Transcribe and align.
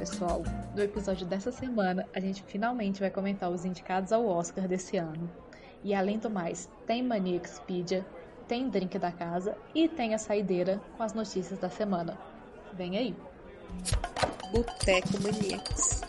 pessoal. 0.00 0.42
No 0.74 0.82
episódio 0.82 1.26
dessa 1.26 1.52
semana, 1.52 2.08
a 2.14 2.20
gente 2.20 2.42
finalmente 2.42 3.00
vai 3.00 3.10
comentar 3.10 3.50
os 3.50 3.66
indicados 3.66 4.12
ao 4.12 4.26
Oscar 4.26 4.66
desse 4.66 4.96
ano. 4.96 5.30
E 5.84 5.94
além 5.94 6.18
do 6.18 6.30
mais, 6.30 6.70
tem 6.86 7.02
Mania 7.02 7.36
Expedia, 7.36 8.04
tem 8.48 8.70
Drink 8.70 8.98
da 8.98 9.12
Casa 9.12 9.54
e 9.74 9.88
tem 9.88 10.14
a 10.14 10.18
saideira 10.18 10.80
com 10.96 11.02
as 11.02 11.12
notícias 11.12 11.58
da 11.58 11.68
semana. 11.68 12.18
Vem 12.72 12.96
aí! 12.96 13.14
Boteco 14.50 15.22
Maníacos. 15.22 16.00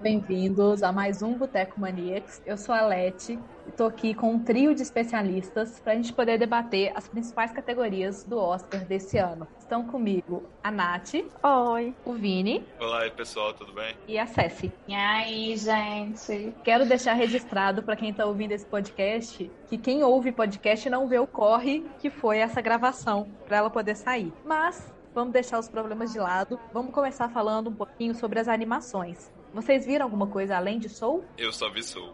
Bem-vindos 0.00 0.82
a 0.82 0.92
mais 0.92 1.22
um 1.22 1.32
Boteco 1.32 1.80
Maníacos. 1.80 2.42
Eu 2.44 2.58
sou 2.58 2.74
a 2.74 2.82
Leti 2.82 3.38
e 3.66 3.72
tô 3.72 3.86
aqui 3.86 4.12
com 4.12 4.30
um 4.30 4.38
trio 4.38 4.74
de 4.74 4.82
especialistas 4.82 5.80
para 5.80 5.94
a 5.94 5.96
gente 5.96 6.12
poder 6.12 6.38
debater 6.38 6.92
as 6.94 7.08
principais 7.08 7.50
categorias 7.50 8.22
do 8.22 8.38
Oscar 8.38 8.84
desse 8.84 9.16
ano. 9.16 9.48
Estão 9.58 9.86
comigo 9.86 10.44
a 10.62 10.70
Nath. 10.70 11.14
Oi. 11.42 11.94
O 12.04 12.12
Vini. 12.12 12.62
Olá 12.78 13.00
aí, 13.00 13.10
pessoal, 13.10 13.54
tudo 13.54 13.72
bem? 13.72 13.96
E 14.06 14.18
a 14.18 14.26
Ceci. 14.26 14.70
E 14.86 14.94
aí, 14.94 15.56
gente? 15.56 16.54
Quero 16.62 16.84
deixar 16.84 17.14
registrado 17.14 17.82
para 17.82 17.96
quem 17.96 18.10
está 18.10 18.26
ouvindo 18.26 18.52
esse 18.52 18.66
podcast 18.66 19.50
que 19.66 19.78
quem 19.78 20.04
ouve 20.04 20.30
podcast 20.30 20.90
não 20.90 21.08
vê 21.08 21.18
o 21.18 21.26
corre 21.26 21.86
que 21.98 22.10
foi 22.10 22.38
essa 22.38 22.60
gravação 22.60 23.28
para 23.46 23.56
ela 23.56 23.70
poder 23.70 23.96
sair. 23.96 24.30
Mas 24.44 24.92
vamos 25.14 25.32
deixar 25.32 25.58
os 25.58 25.68
problemas 25.68 26.12
de 26.12 26.18
lado. 26.18 26.60
Vamos 26.70 26.92
começar 26.92 27.30
falando 27.30 27.70
um 27.70 27.74
pouquinho 27.74 28.14
sobre 28.14 28.38
as 28.38 28.46
animações. 28.46 29.34
Vocês 29.52 29.86
viram 29.86 30.04
alguma 30.04 30.26
coisa 30.26 30.56
além 30.56 30.78
de 30.78 30.88
Soul? 30.88 31.24
Eu 31.38 31.52
só 31.52 31.70
vi 31.70 31.82
Soul. 31.82 32.12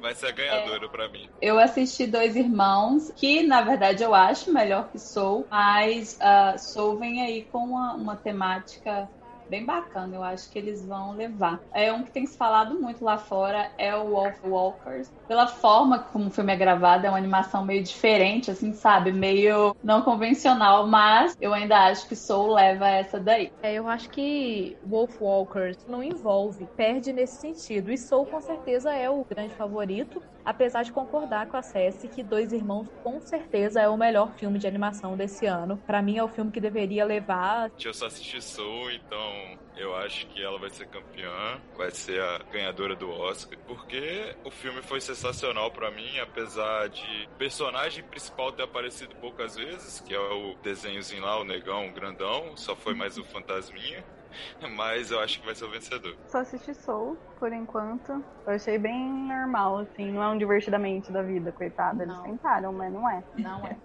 Vai 0.00 0.14
ser 0.14 0.26
a 0.26 0.30
ganhadora 0.32 0.86
é. 0.86 0.88
pra 0.88 1.08
mim. 1.08 1.28
Eu 1.40 1.58
assisti 1.58 2.06
Dois 2.06 2.36
Irmãos, 2.36 3.12
que 3.16 3.42
na 3.42 3.62
verdade 3.62 4.02
eu 4.02 4.14
acho 4.14 4.52
melhor 4.52 4.88
que 4.90 4.98
Soul, 4.98 5.46
mas 5.50 6.18
uh, 6.20 6.58
Soul 6.58 6.98
vem 6.98 7.22
aí 7.22 7.44
com 7.50 7.58
uma, 7.58 7.94
uma 7.94 8.16
temática 8.16 9.08
bem 9.54 9.64
bacana, 9.64 10.16
eu 10.16 10.22
acho 10.24 10.50
que 10.50 10.58
eles 10.58 10.84
vão 10.84 11.12
levar. 11.12 11.60
É 11.72 11.92
um 11.92 12.02
que 12.02 12.10
tem 12.10 12.26
se 12.26 12.36
falado 12.36 12.74
muito 12.80 13.04
lá 13.04 13.16
fora, 13.16 13.70
é 13.78 13.94
o 13.94 14.10
Wolf 14.10 14.42
Walkers. 14.44 15.12
Pela 15.28 15.46
forma 15.46 16.00
como 16.00 16.26
o 16.26 16.30
filme 16.30 16.52
é 16.52 16.56
gravado, 16.56 17.06
é 17.06 17.08
uma 17.08 17.18
animação 17.18 17.64
meio 17.64 17.80
diferente, 17.80 18.50
assim, 18.50 18.72
sabe? 18.72 19.12
Meio 19.12 19.76
não 19.82 20.02
convencional, 20.02 20.88
mas 20.88 21.36
eu 21.40 21.54
ainda 21.54 21.86
acho 21.86 22.08
que 22.08 22.16
Soul 22.16 22.52
leva 22.54 22.88
essa 22.88 23.20
daí. 23.20 23.52
É, 23.62 23.74
eu 23.74 23.86
acho 23.86 24.10
que 24.10 24.76
Wolf 24.84 25.20
Walkers 25.20 25.86
não 25.86 26.02
envolve, 26.02 26.66
perde 26.76 27.12
nesse 27.12 27.36
sentido. 27.36 27.92
E 27.92 27.96
Soul 27.96 28.26
com 28.26 28.40
certeza 28.40 28.92
é 28.92 29.08
o 29.08 29.24
grande 29.24 29.54
favorito, 29.54 30.20
apesar 30.44 30.82
de 30.82 30.92
concordar 30.92 31.46
com 31.46 31.56
a 31.56 31.62
Cessi 31.62 32.08
que 32.08 32.22
Dois 32.22 32.52
Irmãos 32.52 32.88
com 33.02 33.20
certeza 33.20 33.80
é 33.80 33.88
o 33.88 33.96
melhor 33.96 34.32
filme 34.34 34.58
de 34.58 34.66
animação 34.66 35.16
desse 35.16 35.46
ano. 35.46 35.76
Para 35.86 36.02
mim 36.02 36.18
é 36.18 36.24
o 36.24 36.28
filme 36.28 36.50
que 36.50 36.60
deveria 36.60 37.04
levar. 37.04 37.70
Eu 37.82 37.94
só 37.94 38.06
assisti 38.06 38.40
Soul, 38.42 38.90
então 38.92 39.58
eu 39.76 39.94
acho 39.96 40.26
que 40.28 40.42
ela 40.42 40.58
vai 40.58 40.70
ser 40.70 40.86
campeã, 40.86 41.60
vai 41.76 41.90
ser 41.90 42.20
a 42.20 42.38
ganhadora 42.50 42.94
do 42.94 43.10
Oscar, 43.10 43.58
porque 43.66 44.34
o 44.44 44.50
filme 44.50 44.82
foi 44.82 45.00
sensacional 45.00 45.70
para 45.70 45.90
mim, 45.90 46.18
apesar 46.18 46.88
de 46.88 47.28
o 47.32 47.36
personagem 47.36 48.04
principal 48.04 48.52
ter 48.52 48.62
aparecido 48.62 49.14
poucas 49.16 49.56
vezes, 49.56 50.00
que 50.00 50.14
é 50.14 50.18
o 50.18 50.54
desenhozinho 50.62 51.22
lá, 51.22 51.40
o 51.40 51.44
negão, 51.44 51.88
o 51.88 51.92
grandão, 51.92 52.56
só 52.56 52.76
foi 52.76 52.94
mais 52.94 53.18
o 53.18 53.24
fantasminha. 53.24 54.04
Mas 54.76 55.10
eu 55.10 55.20
acho 55.20 55.40
que 55.40 55.46
vai 55.46 55.54
ser 55.54 55.64
o 55.64 55.70
vencedor. 55.70 56.16
Só 56.26 56.38
assisti 56.38 56.74
Soul, 56.74 57.16
por 57.38 57.52
enquanto. 57.52 58.24
Eu 58.46 58.54
achei 58.54 58.78
bem 58.78 59.08
normal, 59.08 59.78
assim. 59.78 60.10
Não 60.10 60.22
é 60.22 60.28
um 60.28 60.38
divertidamente 60.38 61.10
da 61.12 61.22
vida, 61.22 61.52
coitada. 61.52 62.02
Eles 62.02 62.18
tentaram, 62.20 62.72
mas 62.72 62.92
não 62.92 63.08
é. 63.08 63.22
Não 63.36 63.66
é. 63.66 63.76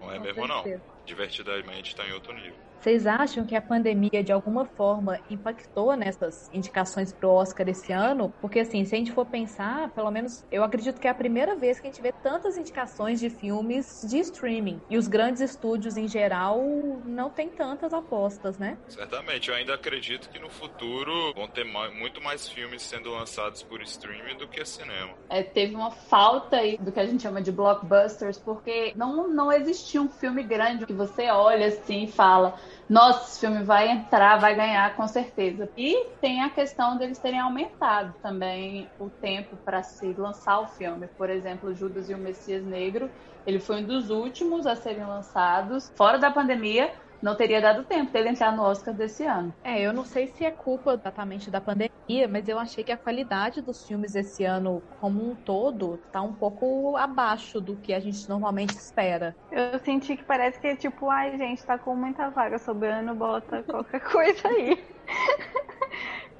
Não 0.00 0.12
é 0.12 0.18
mesmo, 0.18 0.46
não. 0.46 0.64
Divertidamente 1.04 1.94
tá 1.94 2.06
em 2.06 2.12
outro 2.12 2.32
nível. 2.32 2.71
Vocês 2.82 3.06
acham 3.06 3.46
que 3.46 3.54
a 3.54 3.62
pandemia 3.62 4.24
de 4.24 4.32
alguma 4.32 4.64
forma 4.64 5.20
impactou 5.30 5.94
nessas 5.94 6.50
indicações 6.52 7.12
pro 7.12 7.30
Oscar 7.30 7.68
esse 7.68 7.92
ano? 7.92 8.34
Porque 8.40 8.58
assim, 8.58 8.84
se 8.84 8.92
a 8.92 8.98
gente 8.98 9.12
for 9.12 9.24
pensar, 9.24 9.90
pelo 9.90 10.10
menos 10.10 10.44
eu 10.50 10.64
acredito 10.64 11.00
que 11.00 11.06
é 11.06 11.10
a 11.10 11.14
primeira 11.14 11.54
vez 11.54 11.78
que 11.78 11.86
a 11.86 11.90
gente 11.92 12.02
vê 12.02 12.10
tantas 12.10 12.58
indicações 12.58 13.20
de 13.20 13.30
filmes 13.30 14.04
de 14.10 14.18
streaming. 14.18 14.80
E 14.90 14.98
os 14.98 15.06
grandes 15.06 15.40
estúdios 15.40 15.96
em 15.96 16.08
geral 16.08 16.60
não 17.04 17.30
tem 17.30 17.48
tantas 17.50 17.94
apostas, 17.94 18.58
né? 18.58 18.76
Certamente, 18.88 19.48
eu 19.48 19.54
ainda 19.54 19.74
acredito 19.74 20.28
que 20.28 20.40
no 20.40 20.50
futuro 20.50 21.32
vão 21.36 21.46
ter 21.46 21.64
muito 21.64 22.20
mais 22.20 22.48
filmes 22.48 22.82
sendo 22.82 23.12
lançados 23.12 23.62
por 23.62 23.80
streaming 23.82 24.36
do 24.38 24.48
que 24.48 24.64
cinema. 24.64 25.12
É, 25.30 25.40
teve 25.40 25.76
uma 25.76 25.92
falta 25.92 26.56
aí 26.56 26.76
do 26.78 26.90
que 26.90 26.98
a 26.98 27.06
gente 27.06 27.22
chama 27.22 27.40
de 27.40 27.52
blockbusters, 27.52 28.38
porque 28.38 28.92
não, 28.96 29.28
não 29.28 29.52
existia 29.52 30.02
um 30.02 30.08
filme 30.08 30.42
grande 30.42 30.84
que 30.84 30.92
você 30.92 31.30
olha 31.30 31.68
assim 31.68 32.02
e 32.02 32.10
fala 32.10 32.58
nossa, 32.92 33.30
esse 33.30 33.40
filme 33.40 33.64
vai 33.64 33.88
entrar, 33.88 34.38
vai 34.38 34.54
ganhar 34.54 34.94
com 34.94 35.08
certeza. 35.08 35.66
E 35.78 36.08
tem 36.20 36.42
a 36.42 36.50
questão 36.50 36.98
deles 36.98 37.18
terem 37.18 37.40
aumentado 37.40 38.14
também 38.20 38.86
o 39.00 39.08
tempo 39.08 39.56
para 39.64 39.82
se 39.82 40.12
lançar 40.12 40.60
o 40.60 40.66
filme. 40.66 41.06
Por 41.16 41.30
exemplo, 41.30 41.74
Judas 41.74 42.10
e 42.10 42.14
o 42.14 42.18
Messias 42.18 42.62
Negro, 42.62 43.10
ele 43.46 43.58
foi 43.58 43.76
um 43.76 43.84
dos 43.84 44.10
últimos 44.10 44.66
a 44.66 44.76
serem 44.76 45.06
lançados 45.06 45.90
fora 45.96 46.18
da 46.18 46.30
pandemia, 46.30 46.92
não 47.22 47.36
teria 47.36 47.60
dado 47.60 47.84
tempo 47.84 48.12
dele 48.12 48.30
entrar 48.30 48.54
no 48.54 48.62
Oscar 48.62 48.94
desse 48.94 49.24
ano. 49.24 49.54
É, 49.64 49.80
eu 49.80 49.92
não 49.92 50.04
sei 50.04 50.26
se 50.26 50.44
é 50.44 50.50
culpa 50.50 50.94
exatamente 50.94 51.50
da 51.50 51.60
pandemia, 51.60 52.28
mas 52.28 52.48
eu 52.48 52.58
achei 52.58 52.82
que 52.82 52.90
a 52.90 52.98
qualidade 52.98 53.62
dos 53.62 53.84
filmes 53.86 54.14
esse 54.14 54.44
ano, 54.44 54.82
como 54.98 55.30
um 55.30 55.36
todo, 55.36 55.98
tá 56.10 56.20
um 56.20 56.34
pouco 56.34 56.96
abaixo 56.96 57.60
do 57.60 57.80
que 57.80 57.92
a 57.92 58.00
gente 58.00 58.28
normalmente 58.28 58.70
espera. 58.74 59.36
Eu 59.50 59.78
senti 59.78 60.16
que 60.16 60.24
parece 60.24 60.60
que 60.60 60.66
é 60.66 60.76
tipo, 60.76 61.08
ai 61.08 61.36
gente, 61.38 61.64
tá 61.64 61.78
com 61.78 61.94
muita 61.94 62.30
vaga 62.30 62.58
sobrando, 62.58 63.14
bota 63.14 63.62
qualquer 63.62 64.00
coisa 64.10 64.48
aí. 64.48 64.84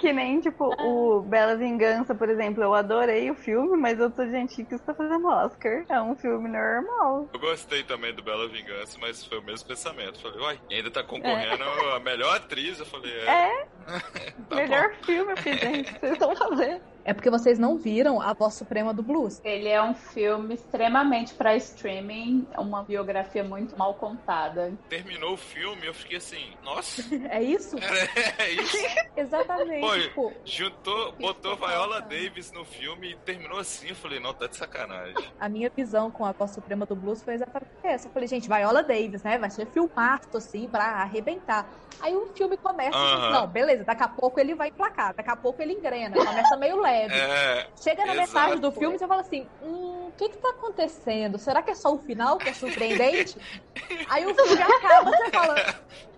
Que 0.03 0.13
nem, 0.13 0.41
tipo, 0.41 0.75
o 0.83 1.23
Bela 1.23 1.55
Vingança, 1.55 2.13
por 2.13 2.29
exemplo. 2.29 2.61
Eu 2.61 2.75
adorei 2.75 3.31
o 3.31 3.37
filme, 3.37 3.77
mas 3.77 4.01
eu 4.01 4.11
tô 4.11 4.27
gente 4.27 4.65
que 4.65 4.75
está 4.75 4.93
fazendo 4.93 5.29
Oscar. 5.29 5.85
É 5.89 6.03
um 6.03 6.17
filme 6.17 6.49
normal. 6.49 7.29
Eu 7.33 7.39
gostei 7.39 7.85
também 7.85 8.13
do 8.13 8.21
Bela 8.21 8.49
Vingança, 8.49 8.99
mas 9.01 9.25
foi 9.25 9.39
o 9.39 9.43
mesmo 9.45 9.69
pensamento. 9.69 10.21
Falei, 10.21 10.41
uai, 10.41 10.61
ainda 10.73 10.91
tá 10.91 11.05
concorrendo 11.05 11.63
é. 11.63 11.97
a 11.97 12.01
melhor 12.01 12.35
atriz. 12.35 12.81
Eu 12.81 12.87
falei, 12.87 13.13
é. 13.13 13.27
É. 13.29 13.67
tá 14.51 14.57
melhor 14.57 14.89
bom. 14.89 15.05
filme, 15.05 15.37
filho, 15.37 15.59
gente. 15.61 15.93
Vocês 15.93 16.13
estão 16.15 16.35
fazendo. 16.35 16.83
É 17.05 17.13
porque 17.13 17.31
vocês 17.31 17.59
não 17.59 17.77
viram 17.77 18.21
a 18.21 18.33
Voz 18.33 18.55
Suprema 18.55 18.95
do 18.95 19.03
Blues. 19.03 19.41
Ele 19.45 19.69
é 19.69 19.83
um 19.83 19.95
filme 19.95 20.55
extremamente 20.55 21.35
para 21.35 21.57
streaming, 21.57 22.47
uma 22.57 22.83
biografia 22.83 23.43
muito 23.43 23.77
mal 23.77 23.95
contada. 23.95 24.73
Terminou 24.89 25.35
o 25.35 25.37
filme, 25.37 25.87
eu 25.87 25.95
fiquei 25.95 26.19
assim, 26.19 26.53
nossa. 26.63 27.03
É 27.33 27.43
isso? 27.43 27.77
É, 27.79 28.43
é 28.43 28.51
isso. 28.53 28.77
Exatamente. 29.17 29.81
Pô, 29.81 29.99
tipo, 29.99 30.33
juntou, 30.45 31.13
botou 31.13 31.57
Viola 31.57 32.01
Davis 32.01 32.53
no 32.53 32.65
filme 32.65 33.13
e 33.13 33.17
terminou 33.17 33.59
assim. 33.59 33.89
Eu 33.89 33.95
falei, 33.95 34.21
não, 34.21 34.35
tá 34.35 34.47
de 34.47 34.57
sacanagem. 34.57 35.15
A 35.41 35.49
minha 35.49 35.71
visão 35.71 36.11
com 36.11 36.25
a 36.25 36.33
Voz 36.33 36.51
Suprema 36.51 36.85
do 36.85 36.95
Blues 36.95 37.23
foi 37.23 37.35
exatamente 37.35 37.73
essa. 37.83 38.09
Eu 38.09 38.13
falei, 38.13 38.29
gente, 38.29 38.49
Viola 38.49 38.83
Davis, 38.83 39.23
né? 39.23 39.39
Vai 39.39 39.51
ser 39.51 39.67
filmato, 39.67 40.37
assim, 40.37 40.69
pra 40.69 40.85
arrebentar. 40.85 41.67
Aí 42.01 42.15
o 42.15 42.27
filme 42.35 42.57
começa, 42.57 42.97
uh 42.97 43.01
-huh. 43.01 43.31
não, 43.31 43.47
beleza, 43.47 43.85
daqui 43.85 44.03
a 44.03 44.09
pouco 44.09 44.41
ele 44.41 44.55
vai 44.55 44.69
emplacar, 44.69 45.15
daqui 45.15 45.31
a 45.31 45.37
pouco 45.37 45.63
ele 45.63 45.75
engrena, 45.75 46.17
começa 46.17 46.57
meio 46.57 46.81
leve 46.81 46.92
É, 46.93 47.67
Chega 47.81 48.05
na 48.05 48.15
exato. 48.15 48.29
metade 48.29 48.61
do 48.61 48.73
filme 48.73 48.97
e 48.97 48.99
você 48.99 49.07
fala 49.07 49.21
assim: 49.23 49.47
hum, 49.63 50.09
o 50.09 50.13
que 50.17 50.29
que 50.29 50.39
tá 50.39 50.51
acontecendo? 50.51 51.39
Será 51.39 51.63
que 51.63 51.71
é 51.71 51.75
só 51.75 51.93
o 51.95 51.99
final 51.99 52.39
que 52.39 52.49
é 52.49 52.53
surpreendente? 52.53 53.37
Aí 54.09 54.27
o 54.27 54.35
filme 54.35 54.63
acaba, 54.63 55.11
você 55.11 55.31
fala: 55.31 55.59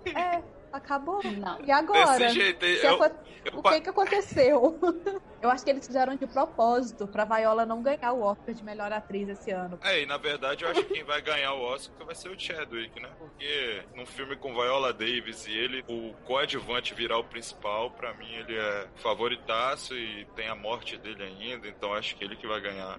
é, 0.07 0.43
acabou? 0.75 1.21
Não. 1.23 1.61
E 1.65 1.71
agora? 1.71 2.19
Desse 2.19 2.35
jeito, 2.35 2.65
eu, 2.65 2.99
eu, 3.45 3.59
o 3.59 3.63
que 3.63 3.81
que 3.81 3.89
aconteceu? 3.89 4.79
eu 5.41 5.51
acho 5.51 5.65
que 5.65 5.71
eles 5.71 5.87
fizeram 5.87 6.17
de 6.17 6.27
propósito 6.27 7.07
pra 7.07 7.25
Viola 7.25 7.65
não 7.65 7.83
ganhar 7.83 8.13
o 8.13 8.23
Oscar 8.23 8.55
de 8.55 8.65
melhor 8.65 8.93
atriz 8.93 9.29
esse 9.29 9.51
ano. 9.51 9.79
É, 9.83 10.03
e 10.03 10.07
na 10.07 10.17
verdade 10.17 10.65
eu 10.65 10.71
acho 10.71 10.85
que 10.85 10.95
quem 10.95 11.05
vai 11.05 11.23
ganhar 11.23 11.53
o 11.55 11.63
Oscar 11.63 12.05
vai 12.05 12.15
ser 12.15 12.29
o 12.29 12.39
Chadwick, 12.39 13.01
né? 13.01 13.09
Porque 13.19 13.83
num 13.95 14.07
filme 14.07 14.37
com 14.37 14.53
Viola 14.53 14.93
Davis 14.93 15.47
e 15.47 15.53
ele, 15.53 15.85
o 15.89 16.13
coadjuvante 16.25 16.95
virar 16.95 17.19
o 17.19 17.25
principal, 17.25 17.91
pra 17.91 18.13
mim 18.15 18.33
ele 18.33 18.57
é 18.57 18.89
favoritaço 18.97 19.95
e 19.95 20.27
tem 20.35 20.49
a 20.49 20.55
morte 20.55 20.99
dele 20.99 21.23
ainda, 21.23 21.69
então 21.69 21.95
acho 21.95 22.17
que 22.17 22.25
ele 22.25 22.37
que 22.37 22.47
vai 22.47 22.61
ganhar. 22.61 22.99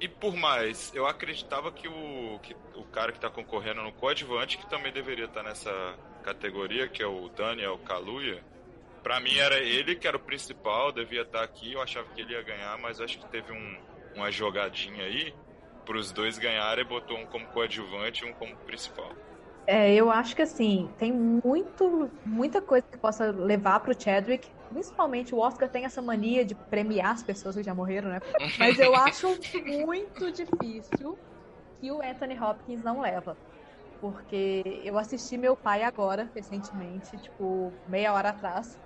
E 0.00 0.08
por 0.08 0.34
mais, 0.34 0.92
eu 0.96 1.06
acreditava 1.06 1.70
que 1.70 1.86
o, 1.86 2.40
que 2.42 2.56
o 2.74 2.82
cara 2.86 3.12
que 3.12 3.20
tá 3.20 3.30
concorrendo 3.30 3.82
no 3.82 3.92
coadjuvante, 3.92 4.58
que 4.58 4.68
também 4.68 4.92
deveria 4.92 5.26
estar 5.26 5.44
tá 5.44 5.48
nessa 5.48 5.94
categoria, 6.22 6.88
que 6.88 7.02
é 7.02 7.06
o 7.06 7.28
Daniel 7.28 7.78
Kaluuya, 7.78 8.42
Pra 9.02 9.18
mim 9.18 9.36
era 9.36 9.58
ele 9.58 9.96
que 9.96 10.06
era 10.06 10.16
o 10.16 10.20
principal, 10.20 10.92
devia 10.92 11.22
estar 11.22 11.42
aqui. 11.42 11.72
Eu 11.72 11.82
achava 11.82 12.06
que 12.14 12.20
ele 12.20 12.34
ia 12.34 12.42
ganhar, 12.42 12.78
mas 12.78 13.00
acho 13.00 13.18
que 13.18 13.26
teve 13.26 13.52
um, 13.52 13.76
uma 14.14 14.30
jogadinha 14.30 15.04
aí 15.04 15.34
para 15.84 15.96
os 15.96 16.12
dois 16.12 16.38
ganharem 16.38 16.84
e 16.84 16.88
botou 16.88 17.18
um 17.18 17.26
como 17.26 17.44
coadjuvante 17.46 18.24
e 18.24 18.30
um 18.30 18.32
como 18.34 18.54
principal. 18.58 19.10
É, 19.66 19.92
eu 19.94 20.10
acho 20.10 20.36
que 20.36 20.42
assim, 20.42 20.88
tem 20.98 21.12
muito, 21.12 22.10
muita 22.24 22.60
coisa 22.60 22.86
que 22.88 22.96
possa 22.96 23.30
levar 23.30 23.80
pro 23.80 24.00
Chadwick. 24.00 24.48
Principalmente 24.70 25.34
o 25.34 25.38
Oscar 25.38 25.68
tem 25.68 25.84
essa 25.84 26.00
mania 26.00 26.44
de 26.44 26.54
premiar 26.54 27.12
as 27.12 27.22
pessoas 27.22 27.56
que 27.56 27.62
já 27.62 27.74
morreram, 27.74 28.08
né? 28.08 28.20
Mas 28.58 28.78
eu 28.78 28.94
acho 28.94 29.36
muito 29.84 30.30
difícil 30.30 31.18
que 31.80 31.90
o 31.90 32.00
Anthony 32.00 32.38
Hopkins 32.38 32.82
não 32.82 33.00
leva. 33.00 33.36
Porque 34.02 34.64
eu 34.82 34.98
assisti 34.98 35.38
meu 35.38 35.56
pai 35.56 35.84
agora, 35.84 36.28
recentemente, 36.34 37.16
tipo, 37.18 37.72
meia 37.86 38.12
hora 38.12 38.30
atrás, 38.30 38.76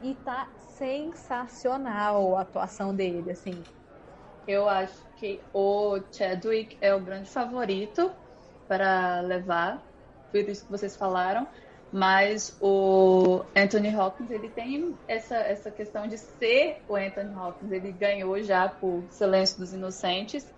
e 0.00 0.14
tá 0.14 0.48
sensacional 0.56 2.34
a 2.34 2.40
atuação 2.40 2.96
dele, 2.96 3.30
assim. 3.30 3.62
Eu 4.46 4.66
acho 4.66 5.06
que 5.16 5.38
o 5.52 6.00
Chadwick 6.10 6.78
é 6.80 6.94
o 6.94 7.04
grande 7.04 7.28
favorito 7.30 8.10
para 8.66 9.20
levar, 9.20 9.86
por 10.32 10.40
isso 10.48 10.64
que 10.64 10.70
vocês 10.70 10.96
falaram. 10.96 11.46
Mas 11.92 12.56
o 12.58 13.44
Anthony 13.54 13.94
Hopkins, 13.94 14.30
ele 14.30 14.48
tem 14.48 14.98
essa, 15.06 15.36
essa 15.36 15.70
questão 15.70 16.08
de 16.08 16.16
ser 16.16 16.82
o 16.88 16.96
Anthony 16.96 17.36
Hopkins. 17.36 17.70
Ele 17.70 17.92
ganhou 17.92 18.42
já 18.42 18.66
por 18.66 19.06
Silêncio 19.10 19.58
dos 19.58 19.74
Inocentes. 19.74 20.52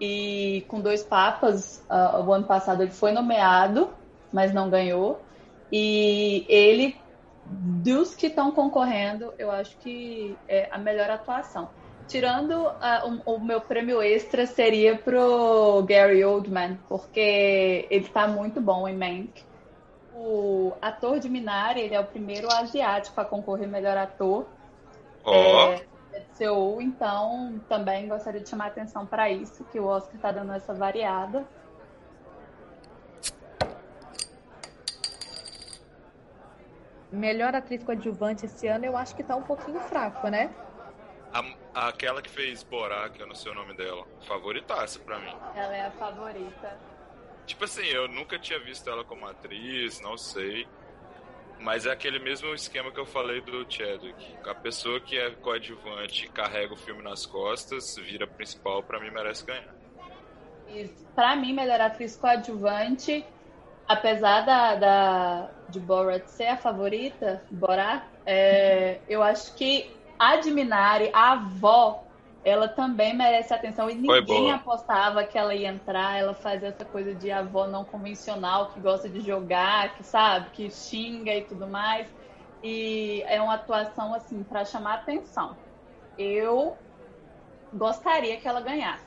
E 0.00 0.64
com 0.68 0.80
dois 0.80 1.02
papas, 1.02 1.84
uh, 1.90 2.22
o 2.22 2.32
ano 2.32 2.44
passado 2.44 2.82
ele 2.82 2.90
foi 2.90 3.12
nomeado, 3.12 3.90
mas 4.32 4.52
não 4.52 4.68
ganhou. 4.68 5.20
E 5.72 6.44
ele, 6.48 6.96
dos 7.44 8.14
que 8.14 8.26
estão 8.26 8.50
concorrendo, 8.50 9.32
eu 9.38 9.50
acho 9.50 9.76
que 9.78 10.36
é 10.48 10.68
a 10.70 10.78
melhor 10.78 11.10
atuação. 11.10 11.70
Tirando 12.06 12.52
uh, 12.52 13.22
o, 13.24 13.34
o, 13.34 13.40
meu 13.40 13.60
prêmio 13.60 14.00
extra 14.00 14.46
seria 14.46 14.96
pro 14.96 15.82
Gary 15.88 16.24
Oldman, 16.24 16.78
porque 16.88 17.86
ele 17.90 18.04
está 18.06 18.28
muito 18.28 18.60
bom 18.60 18.86
em 18.86 18.96
Mank 18.96 19.44
o 20.16 20.72
ator 20.80 21.18
de 21.20 21.28
Minari, 21.28 21.80
ele 21.80 21.94
é 21.94 22.00
o 22.00 22.04
primeiro 22.04 22.50
asiático 22.50 23.20
a 23.20 23.24
concorrer 23.24 23.68
melhor 23.68 23.96
ator. 23.98 24.46
Oh. 25.24 25.32
É, 25.32 25.84
Seul, 26.36 26.82
então 26.82 27.58
também 27.68 28.08
gostaria 28.08 28.40
de 28.40 28.48
chamar 28.48 28.64
a 28.64 28.68
atenção 28.68 29.06
para 29.06 29.30
isso, 29.30 29.64
que 29.64 29.80
o 29.80 29.86
Oscar 29.86 30.14
está 30.16 30.32
dando 30.32 30.52
essa 30.52 30.74
variada. 30.74 31.46
Melhor 37.10 37.54
atriz 37.54 37.82
coadjuvante 37.82 38.44
esse 38.44 38.66
ano, 38.66 38.84
eu 38.84 38.96
acho 38.96 39.16
que 39.16 39.22
tá 39.22 39.34
um 39.34 39.42
pouquinho 39.42 39.80
fraco, 39.80 40.28
né? 40.28 40.54
A, 41.74 41.88
aquela 41.88 42.20
que 42.20 42.28
fez 42.28 42.62
Borá, 42.62 43.08
que 43.08 43.22
eu 43.22 43.26
não 43.26 43.34
sei 43.34 43.52
o 43.52 43.54
nome 43.54 43.74
dela, 43.74 44.06
favoritaça 44.26 44.98
pra 44.98 45.18
mim. 45.18 45.34
Ela 45.54 45.76
é 45.76 45.86
a 45.86 45.90
favorita. 45.92 46.78
Tipo 47.46 47.64
assim, 47.64 47.86
eu 47.86 48.08
nunca 48.08 48.38
tinha 48.38 48.58
visto 48.60 48.90
ela 48.90 49.04
como 49.04 49.26
atriz, 49.26 50.00
não 50.00 50.18
sei. 50.18 50.68
Mas 51.58 51.86
é 51.86 51.90
aquele 51.90 52.18
mesmo 52.18 52.54
esquema 52.54 52.92
que 52.92 53.00
eu 53.00 53.06
falei 53.06 53.40
do 53.40 53.64
Chadwick. 53.68 54.36
A 54.44 54.54
pessoa 54.54 55.00
que 55.00 55.16
é 55.16 55.30
coadjuvante 55.30 56.28
carrega 56.28 56.74
o 56.74 56.76
filme 56.76 57.02
nas 57.02 57.24
costas, 57.26 57.96
vira 57.96 58.26
principal, 58.26 58.82
para 58.82 59.00
mim 59.00 59.10
merece 59.10 59.44
ganhar. 59.44 59.74
Isso. 60.68 61.06
Pra 61.14 61.34
mim, 61.36 61.54
melhor 61.54 61.80
atriz 61.80 62.16
coadjuvante, 62.16 63.24
apesar 63.88 64.42
da, 64.42 64.74
da 64.74 65.50
de 65.68 65.80
Borat 65.80 66.26
ser 66.28 66.48
a 66.48 66.56
favorita, 66.56 67.42
Borat, 67.50 68.04
é, 68.24 69.00
eu 69.08 69.22
acho 69.22 69.54
que 69.54 69.90
a 70.18 70.36
Minari, 70.42 71.10
a 71.12 71.32
avó 71.32 72.05
ela 72.46 72.68
também 72.68 73.12
merece 73.12 73.52
atenção. 73.52 73.90
E 73.90 73.94
ninguém 73.96 74.52
apostava 74.52 75.24
que 75.24 75.36
ela 75.36 75.52
ia 75.52 75.68
entrar. 75.68 76.16
Ela 76.16 76.32
faz 76.32 76.62
essa 76.62 76.84
coisa 76.84 77.12
de 77.12 77.28
avó 77.28 77.66
não 77.66 77.84
convencional, 77.84 78.68
que 78.68 78.78
gosta 78.78 79.08
de 79.08 79.20
jogar, 79.20 79.96
que 79.96 80.04
sabe, 80.04 80.50
que 80.50 80.70
xinga 80.70 81.34
e 81.34 81.42
tudo 81.42 81.66
mais. 81.66 82.06
E 82.62 83.24
é 83.26 83.42
uma 83.42 83.54
atuação, 83.54 84.14
assim, 84.14 84.44
para 84.44 84.64
chamar 84.64 84.94
atenção. 84.94 85.56
Eu 86.16 86.78
gostaria 87.74 88.36
que 88.36 88.46
ela 88.46 88.60
ganhasse. 88.60 89.04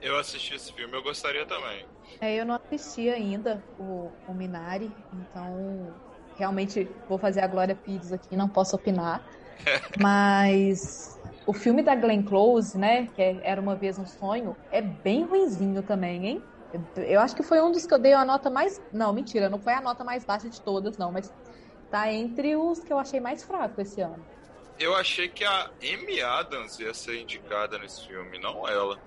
Eu 0.00 0.18
assisti 0.18 0.54
esse 0.54 0.72
filme, 0.72 0.96
eu 0.96 1.02
gostaria 1.02 1.44
também. 1.44 1.84
É, 2.22 2.34
eu 2.36 2.46
não 2.46 2.54
assisti 2.54 3.10
ainda 3.10 3.62
o, 3.78 4.10
o 4.26 4.32
Minari, 4.32 4.90
então 5.12 5.94
realmente 6.38 6.90
vou 7.06 7.18
fazer 7.18 7.42
a 7.42 7.46
Glória 7.46 7.74
Pires 7.74 8.12
aqui, 8.12 8.34
não 8.34 8.48
posso 8.48 8.76
opinar. 8.76 9.22
Mas 10.00 11.20
o 11.46 11.52
filme 11.52 11.82
da 11.82 11.94
Glenn 11.94 12.22
Close, 12.22 12.76
né, 12.78 13.08
que 13.14 13.22
é 13.22 13.40
Era 13.42 13.60
Uma 13.60 13.74
Vez 13.74 13.98
um 13.98 14.06
Sonho, 14.06 14.56
é 14.70 14.80
bem 14.80 15.24
ruinzinho 15.24 15.82
também, 15.82 16.26
hein? 16.26 16.42
Eu 16.96 17.20
acho 17.20 17.36
que 17.36 17.42
foi 17.42 17.60
um 17.60 17.70
dos 17.70 17.86
que 17.86 17.92
eu 17.92 17.98
dei 17.98 18.14
a 18.14 18.24
nota 18.24 18.48
mais... 18.48 18.80
Não, 18.92 19.12
mentira, 19.12 19.50
não 19.50 19.58
foi 19.58 19.74
a 19.74 19.80
nota 19.80 20.02
mais 20.04 20.24
baixa 20.24 20.48
de 20.48 20.60
todas, 20.60 20.96
não, 20.96 21.12
mas 21.12 21.32
tá 21.90 22.10
entre 22.10 22.56
os 22.56 22.80
que 22.80 22.92
eu 22.92 22.98
achei 22.98 23.20
mais 23.20 23.42
fraco 23.42 23.80
esse 23.80 24.00
ano. 24.00 24.24
Eu 24.78 24.96
achei 24.96 25.28
que 25.28 25.44
a 25.44 25.70
Amy 25.82 26.22
Adams 26.22 26.78
ia 26.80 26.94
ser 26.94 27.20
indicada 27.20 27.78
nesse 27.78 28.06
filme, 28.06 28.38
não 28.38 28.66
ela. 28.66 28.98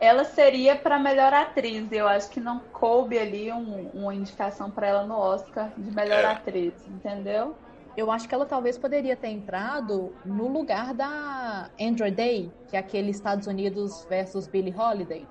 Ela 0.00 0.24
seria 0.24 0.74
para 0.74 0.98
melhor 0.98 1.32
atriz. 1.32 1.90
Eu 1.92 2.08
acho 2.08 2.28
que 2.30 2.40
não 2.40 2.58
coube 2.58 3.16
ali 3.16 3.52
um, 3.52 3.90
uma 3.94 4.14
indicação 4.14 4.70
para 4.70 4.88
ela 4.88 5.04
no 5.04 5.16
Oscar 5.16 5.70
de 5.78 5.90
melhor 5.94 6.24
é. 6.24 6.26
atriz, 6.26 6.74
entendeu? 6.88 7.56
Eu 7.96 8.10
acho 8.10 8.28
que 8.28 8.34
ela 8.34 8.46
talvez 8.46 8.76
poderia 8.76 9.16
ter 9.16 9.28
entrado 9.28 10.14
no 10.24 10.48
lugar 10.48 10.92
da 10.94 11.70
Andrew 11.80 12.10
Day, 12.10 12.52
que 12.68 12.76
é 12.76 12.78
aquele 12.78 13.10
Estados 13.10 13.46
Unidos 13.46 14.06
versus 14.08 14.46
Billie 14.46 14.74
Holiday. 14.74 15.26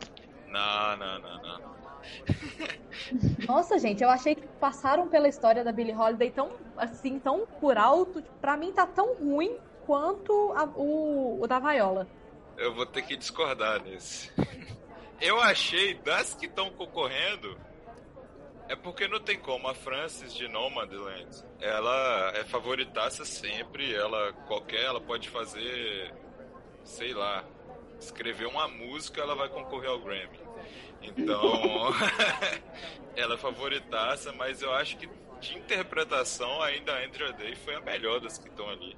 Não, 0.47 0.97
não, 0.97 1.19
não, 1.19 1.41
não. 1.41 1.73
Nossa, 3.47 3.79
gente, 3.79 4.03
eu 4.03 4.09
achei 4.09 4.35
que 4.35 4.45
passaram 4.59 5.07
pela 5.07 5.27
história 5.27 5.63
da 5.63 5.71
Billie 5.71 5.95
Holiday 5.95 6.31
tão 6.31 6.51
assim, 6.77 7.19
tão 7.19 7.45
por 7.59 7.77
alto. 7.77 8.21
Pra 8.41 8.57
mim 8.57 8.71
tá 8.71 8.85
tão 8.85 9.15
ruim 9.15 9.57
quanto 9.85 10.53
a, 10.55 10.65
o, 10.65 11.41
o 11.41 11.47
da 11.47 11.59
Viola. 11.59 12.07
Eu 12.57 12.73
vou 12.73 12.85
ter 12.85 13.01
que 13.01 13.15
discordar 13.15 13.81
nesse. 13.83 14.31
Eu 15.19 15.39
achei 15.39 15.95
das 15.95 16.33
que 16.33 16.47
estão 16.47 16.69
concorrendo, 16.71 17.57
é 18.69 18.75
porque 18.75 19.07
não 19.07 19.19
tem 19.19 19.37
como. 19.39 19.67
A 19.67 19.73
Frances 19.73 20.33
de 20.33 20.47
Nomadland, 20.47 21.43
ela 21.59 22.31
é 22.35 22.43
favoritaça 22.43 23.25
sempre. 23.25 23.93
Ela, 23.93 24.33
qualquer, 24.47 24.83
ela 24.83 25.01
pode 25.01 25.29
fazer, 25.29 26.13
sei 26.83 27.13
lá, 27.13 27.43
escrever 27.99 28.45
uma 28.47 28.67
música, 28.67 29.21
ela 29.21 29.35
vai 29.35 29.49
concorrer 29.49 29.89
ao 29.89 29.99
Grammy. 29.99 30.39
Então, 31.01 31.93
ela 33.15 33.35
é 33.35 33.37
favoritaça, 33.37 34.31
mas 34.33 34.61
eu 34.61 34.73
acho 34.73 34.97
que 34.97 35.09
de 35.41 35.57
interpretação 35.57 36.61
ainda 36.61 36.93
a 36.93 37.05
Andrea 37.05 37.33
Day 37.33 37.55
foi 37.55 37.75
a 37.75 37.81
melhor 37.81 38.21
das 38.21 38.37
que 38.37 38.47
estão 38.47 38.69
ali. 38.69 38.95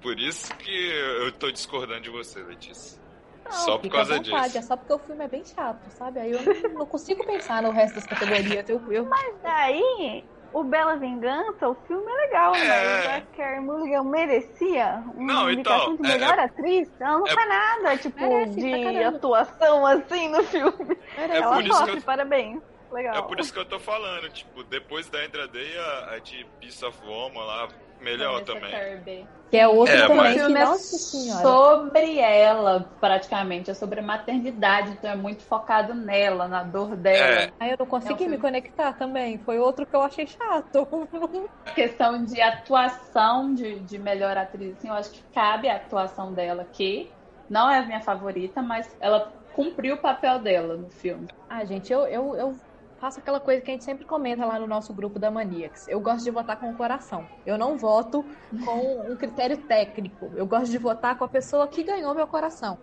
Por 0.00 0.18
isso 0.20 0.54
que 0.58 0.70
eu 0.70 1.32
tô 1.32 1.50
discordando 1.50 2.02
de 2.02 2.10
você, 2.10 2.40
Letícia. 2.42 3.03
Não, 3.44 3.52
só 3.52 3.78
por 3.78 3.90
causa 3.90 4.16
vontade, 4.16 4.46
disso. 4.46 4.58
É 4.58 4.62
só 4.62 4.76
porque 4.76 4.92
o 4.92 4.98
filme 4.98 5.24
é 5.24 5.28
bem 5.28 5.44
chato, 5.44 5.90
sabe? 5.90 6.20
Aí 6.20 6.32
eu 6.32 6.40
não, 6.42 6.78
não 6.80 6.86
consigo 6.86 7.24
pensar 7.26 7.62
no 7.62 7.70
resto 7.70 7.96
das 7.96 8.06
categorias. 8.06 8.68
Eu, 8.68 8.80
eu... 8.90 9.04
Mas 9.04 9.34
daí, 9.42 10.24
o 10.52 10.62
Bela 10.62 10.96
Vingança, 10.96 11.68
o 11.68 11.74
filme 11.86 12.10
é 12.10 12.14
legal, 12.26 12.54
é... 12.54 12.68
mas 12.68 13.06
a 13.06 13.20
Carey 13.36 13.60
Mulligan 13.60 14.04
merecia 14.04 15.02
uma 15.14 15.32
não, 15.32 15.50
indicação 15.50 15.94
então, 15.94 15.96
de 15.96 16.10
é, 16.10 16.14
melhor 16.14 16.38
é, 16.38 16.44
atriz. 16.44 16.88
Ela 17.00 17.18
não 17.18 17.26
é, 17.26 17.30
faz 17.30 17.48
nada, 17.48 17.96
tipo, 17.98 18.20
merece, 18.20 18.54
de 18.54 19.02
atuação 19.02 19.86
assim 19.86 20.28
no 20.28 20.42
filme. 20.44 20.96
É 21.16 21.36
Ela 21.38 21.62
sofre, 21.66 21.96
eu... 21.96 22.02
parabéns. 22.02 22.62
Legal. 22.92 23.16
É 23.16 23.22
por 23.22 23.40
isso 23.40 23.52
que 23.52 23.58
eu 23.58 23.64
tô 23.64 23.80
falando, 23.80 24.30
tipo, 24.30 24.62
depois 24.62 25.10
da 25.10 25.24
Endradeia, 25.24 25.82
a 26.10 26.18
de 26.20 26.46
Piece 26.60 26.84
of 26.84 26.96
Woman 27.04 27.44
lá, 27.44 27.68
melhor 28.00 28.42
também. 28.42 28.70
Kirby. 28.70 29.26
Que 29.50 29.58
é 29.58 29.68
outro 29.68 29.94
é, 29.94 30.08
também 30.08 30.16
mas... 30.16 30.46
que, 30.46 30.52
nossa 30.52 30.98
senhora. 30.98 31.42
sobre 31.42 32.18
ela, 32.18 32.90
praticamente. 32.98 33.70
É 33.70 33.74
sobre 33.74 34.00
a 34.00 34.02
maternidade, 34.02 34.90
então 34.90 35.10
é 35.10 35.14
muito 35.14 35.44
focado 35.44 35.94
nela, 35.94 36.48
na 36.48 36.64
dor 36.64 36.96
dela. 36.96 37.42
É. 37.42 37.50
Aí 37.60 37.70
eu 37.70 37.76
não 37.78 37.86
consegui 37.86 38.24
é 38.24 38.26
um 38.26 38.30
me 38.30 38.38
conectar 38.38 38.94
também. 38.94 39.38
Foi 39.38 39.58
outro 39.58 39.86
que 39.86 39.94
eu 39.94 40.02
achei 40.02 40.26
chato. 40.26 40.88
questão 41.74 42.24
de 42.24 42.40
atuação 42.40 43.54
de, 43.54 43.78
de 43.80 43.98
melhor 43.98 44.36
atriz, 44.36 44.76
assim, 44.76 44.88
eu 44.88 44.94
acho 44.94 45.10
que 45.10 45.22
cabe 45.32 45.68
a 45.68 45.76
atuação 45.76 46.32
dela 46.32 46.62
aqui. 46.62 47.10
Não 47.48 47.70
é 47.70 47.78
a 47.78 47.82
minha 47.86 48.00
favorita, 48.00 48.60
mas 48.60 48.96
ela 48.98 49.32
cumpriu 49.54 49.94
o 49.94 49.98
papel 49.98 50.40
dela 50.40 50.76
no 50.76 50.90
filme. 50.90 51.28
Ah, 51.48 51.64
gente, 51.64 51.92
eu, 51.92 52.00
eu, 52.06 52.34
eu 52.34 52.56
faço 53.04 53.20
aquela 53.20 53.38
coisa 53.38 53.60
que 53.60 53.70
a 53.70 53.74
gente 53.74 53.84
sempre 53.84 54.06
comenta 54.06 54.46
lá 54.46 54.58
no 54.58 54.66
nosso 54.66 54.94
grupo 54.94 55.18
da 55.18 55.30
Maniacs. 55.30 55.86
Eu 55.88 56.00
gosto 56.00 56.24
de 56.24 56.30
votar 56.30 56.58
com 56.58 56.70
o 56.70 56.74
coração. 56.74 57.26
Eu 57.44 57.58
não 57.58 57.76
voto 57.76 58.24
com 58.64 59.12
um 59.12 59.14
critério 59.14 59.58
técnico. 59.58 60.32
Eu 60.34 60.46
gosto 60.46 60.70
de 60.70 60.78
votar 60.78 61.18
com 61.18 61.22
a 61.22 61.28
pessoa 61.28 61.68
que 61.68 61.82
ganhou 61.82 62.14
meu 62.14 62.26
coração. 62.26 62.78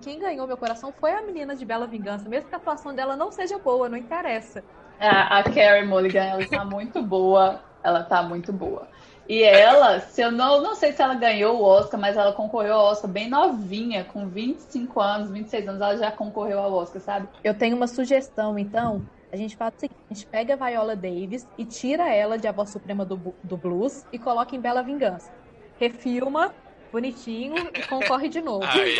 Quem 0.00 0.18
ganhou 0.18 0.46
meu 0.46 0.56
coração 0.56 0.94
foi 0.98 1.12
a 1.12 1.20
menina 1.20 1.54
de 1.54 1.66
Bela 1.66 1.86
Vingança, 1.86 2.26
mesmo 2.26 2.48
que 2.48 2.54
a 2.54 2.58
atuação 2.58 2.94
dela 2.94 3.16
não 3.16 3.30
seja 3.30 3.58
boa, 3.58 3.86
não 3.86 3.98
interessa. 3.98 4.64
A, 4.98 5.40
a 5.40 5.42
Carrie 5.42 5.84
Mulligan, 5.84 6.24
ela 6.24 6.48
tá 6.48 6.64
muito 6.64 7.02
boa. 7.02 7.60
Ela 7.84 8.02
tá 8.02 8.22
muito 8.22 8.54
boa. 8.54 8.88
E 9.28 9.42
ela, 9.42 10.00
se 10.00 10.22
eu 10.22 10.32
não, 10.32 10.62
não 10.62 10.74
sei 10.74 10.92
se 10.92 11.02
ela 11.02 11.14
ganhou 11.16 11.60
o 11.60 11.62
Oscar, 11.62 12.00
mas 12.00 12.16
ela 12.16 12.32
concorreu 12.32 12.76
ao 12.76 12.86
Oscar 12.86 13.10
bem 13.10 13.28
novinha, 13.28 14.04
com 14.04 14.26
25 14.26 15.00
anos, 15.00 15.30
26 15.30 15.68
anos, 15.68 15.80
ela 15.82 15.96
já 15.98 16.10
concorreu 16.10 16.60
ao 16.60 16.72
Oscar, 16.72 17.02
sabe? 17.02 17.28
Eu 17.44 17.52
tenho 17.52 17.76
uma 17.76 17.86
sugestão, 17.86 18.58
então. 18.58 19.02
A 19.32 19.36
gente 19.36 19.56
faz 19.56 19.74
o 19.74 19.80
seguinte: 19.80 20.00
a 20.10 20.14
gente 20.14 20.26
pega 20.26 20.54
a 20.54 20.56
Viola 20.56 20.96
Davis 20.96 21.46
e 21.58 21.64
tira 21.64 22.12
ela 22.12 22.38
de 22.38 22.46
A 22.46 22.52
Voz 22.52 22.70
Suprema 22.70 23.04
do, 23.04 23.34
do 23.42 23.56
Blues 23.56 24.06
e 24.12 24.18
coloca 24.18 24.54
em 24.54 24.60
Bela 24.60 24.82
Vingança. 24.82 25.32
Refilma, 25.78 26.54
bonitinho, 26.92 27.54
e 27.74 27.86
concorre 27.86 28.28
de 28.28 28.40
novo. 28.40 28.64
Ai. 28.64 28.94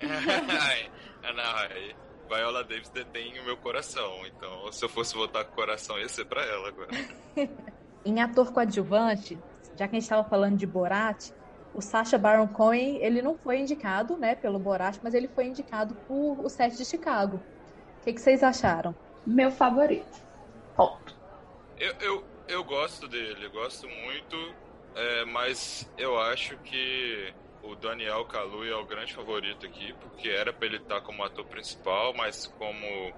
Ai. 0.60 0.90
Não, 1.34 1.44
ai. 1.44 1.94
Viola 2.28 2.62
Davis 2.64 2.88
detém 2.90 3.38
o 3.40 3.44
meu 3.44 3.56
coração. 3.56 4.26
Então, 4.26 4.70
se 4.72 4.84
eu 4.84 4.88
fosse 4.88 5.14
votar 5.14 5.44
com 5.44 5.52
o 5.52 5.54
coração, 5.54 5.98
ia 5.98 6.08
ser 6.08 6.24
pra 6.26 6.44
ela 6.44 6.68
agora. 6.68 6.90
em 8.04 8.20
ator 8.20 8.52
coadjuvante, 8.52 9.38
já 9.76 9.86
que 9.88 9.96
a 9.96 9.98
gente 9.98 10.02
estava 10.02 10.28
falando 10.28 10.56
de 10.56 10.66
Borat, 10.66 11.30
o 11.74 11.80
Sacha 11.80 12.18
Baron 12.18 12.48
Cohen, 12.48 12.96
ele 13.02 13.22
não 13.22 13.36
foi 13.36 13.60
indicado, 13.60 14.16
né, 14.16 14.34
pelo 14.34 14.58
Borat, 14.58 14.98
mas 15.02 15.14
ele 15.14 15.28
foi 15.28 15.46
indicado 15.46 15.94
por 16.06 16.40
O 16.40 16.48
Sete 16.48 16.76
de 16.76 16.84
Chicago. 16.84 17.40
O 18.00 18.04
que, 18.04 18.12
que 18.12 18.20
vocês 18.20 18.42
acharam? 18.42 18.94
Meu 19.28 19.50
favorito. 19.50 20.22
Ponto. 20.74 21.14
Eu, 21.78 21.92
eu, 22.00 22.24
eu 22.48 22.64
gosto 22.64 23.06
dele, 23.06 23.44
eu 23.44 23.50
gosto 23.50 23.86
muito, 23.86 24.54
é, 24.94 25.24
mas 25.26 25.86
eu 25.98 26.18
acho 26.18 26.56
que 26.58 27.34
o 27.62 27.74
Daniel 27.74 28.24
Kaluuya 28.24 28.72
é 28.72 28.76
o 28.76 28.86
grande 28.86 29.12
favorito 29.12 29.66
aqui, 29.66 29.92
porque 30.00 30.30
era 30.30 30.50
para 30.50 30.66
ele 30.66 30.78
estar 30.78 31.02
como 31.02 31.22
ator 31.22 31.44
principal, 31.44 32.14
mas 32.14 32.46
como 32.46 33.12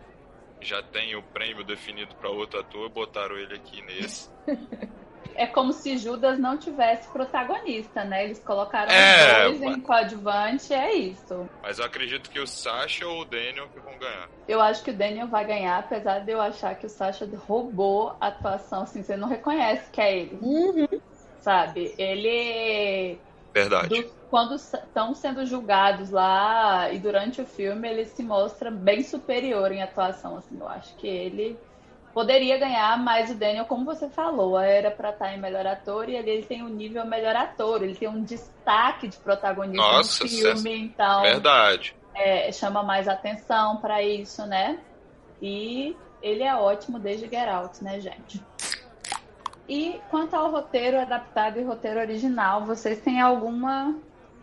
já 0.61 0.83
tem 0.83 1.15
o 1.15 1.23
prêmio 1.23 1.63
definido 1.63 2.13
para 2.17 2.29
outro 2.29 2.59
ator, 2.59 2.89
botaram 2.89 3.39
ele 3.39 3.55
aqui 3.55 3.81
nesse. 3.81 4.29
É 5.35 5.47
como 5.47 5.73
se 5.73 5.97
Judas 5.97 6.39
não 6.39 6.57
tivesse 6.57 7.09
protagonista, 7.09 8.05
né? 8.05 8.25
Eles 8.25 8.39
colocaram 8.39 8.91
é, 8.93 9.49
os 9.49 9.59
dois 9.59 9.61
mas... 9.61 9.77
em 9.77 9.81
coadjuvante, 9.81 10.75
é 10.75 10.93
isso. 10.93 11.49
Mas 11.63 11.79
eu 11.79 11.85
acredito 11.85 12.31
que 12.31 12.41
o 12.41 12.47
Sasha 12.47 13.07
ou 13.07 13.23
o 13.23 13.25
Daniel 13.25 13.69
que 13.69 13.81
vão 13.81 13.97
ganhar. 13.99 14.29
Eu 14.47 14.61
acho 14.61 14.83
que 14.83 14.91
o 14.91 14.95
Daniel 14.95 15.29
vai 15.29 15.45
ganhar, 15.45 15.79
apesar 15.79 16.21
de 16.21 16.33
eu 16.33 16.41
achar 16.41 16.75
que 16.75 16.87
o 16.87 16.91
Sasha 16.91 17.29
roubou 17.47 18.17
a 18.21 18.29
atuação, 18.29 18.83
assim, 18.83 19.03
você 19.03 19.17
não 19.17 19.29
reconhece 19.29 19.91
que 19.91 20.01
é 20.01 20.19
ele. 20.19 20.39
Uhum. 20.43 21.01
Sabe? 21.41 21.95
Ele. 21.97 23.19
Verdade. 23.53 23.89
Do, 23.89 24.11
quando 24.31 24.55
estão 24.55 25.15
sendo 25.15 25.45
julgados 25.45 26.11
lá 26.11 26.93
e 26.93 26.99
durante 26.99 27.41
o 27.41 27.47
filme, 27.47 27.89
ele 27.89 28.05
se 28.05 28.23
mostra 28.23 28.71
bem 28.71 29.03
superior 29.03 29.73
em 29.73 29.83
atuação, 29.83 30.37
assim. 30.37 30.57
Eu 30.59 30.69
acho 30.69 30.95
que 30.97 31.07
ele 31.07 31.59
poderia 32.21 32.59
ganhar, 32.59 32.99
mas 32.99 33.31
o 33.31 33.35
Daniel, 33.35 33.65
como 33.65 33.83
você 33.83 34.07
falou, 34.11 34.61
era 34.61 34.91
para 34.91 35.09
estar 35.09 35.33
em 35.33 35.41
melhor 35.41 35.67
ator 35.67 36.07
e 36.07 36.17
ele, 36.17 36.31
ele 36.31 36.43
tem 36.43 36.63
um 36.63 36.69
nível 36.69 37.03
melhor 37.07 37.35
ator, 37.35 37.83
ele 37.83 37.95
tem 37.95 38.09
um 38.09 38.23
destaque 38.23 39.09
de 39.09 39.17
protagonista 39.17 39.83
Nossa, 39.83 40.25
no 40.25 40.29
filme, 40.29 40.77
então 40.83 41.23
verdade. 41.23 41.97
É, 42.15 42.53
chama 42.53 42.83
mais 42.83 43.09
atenção 43.09 43.79
para 43.79 44.03
isso, 44.03 44.45
né? 44.45 44.81
E 45.41 45.97
ele 46.21 46.43
é 46.43 46.55
ótimo 46.55 46.99
desde 46.99 47.27
Get 47.27 47.49
Out, 47.49 47.83
né, 47.83 47.99
gente? 48.01 48.45
E 49.67 49.99
quanto 50.11 50.35
ao 50.35 50.51
roteiro 50.51 51.01
adaptado 51.01 51.59
e 51.59 51.63
roteiro 51.63 52.01
original, 52.01 52.67
vocês 52.67 53.01
têm 53.01 53.23
alguma 53.23 53.95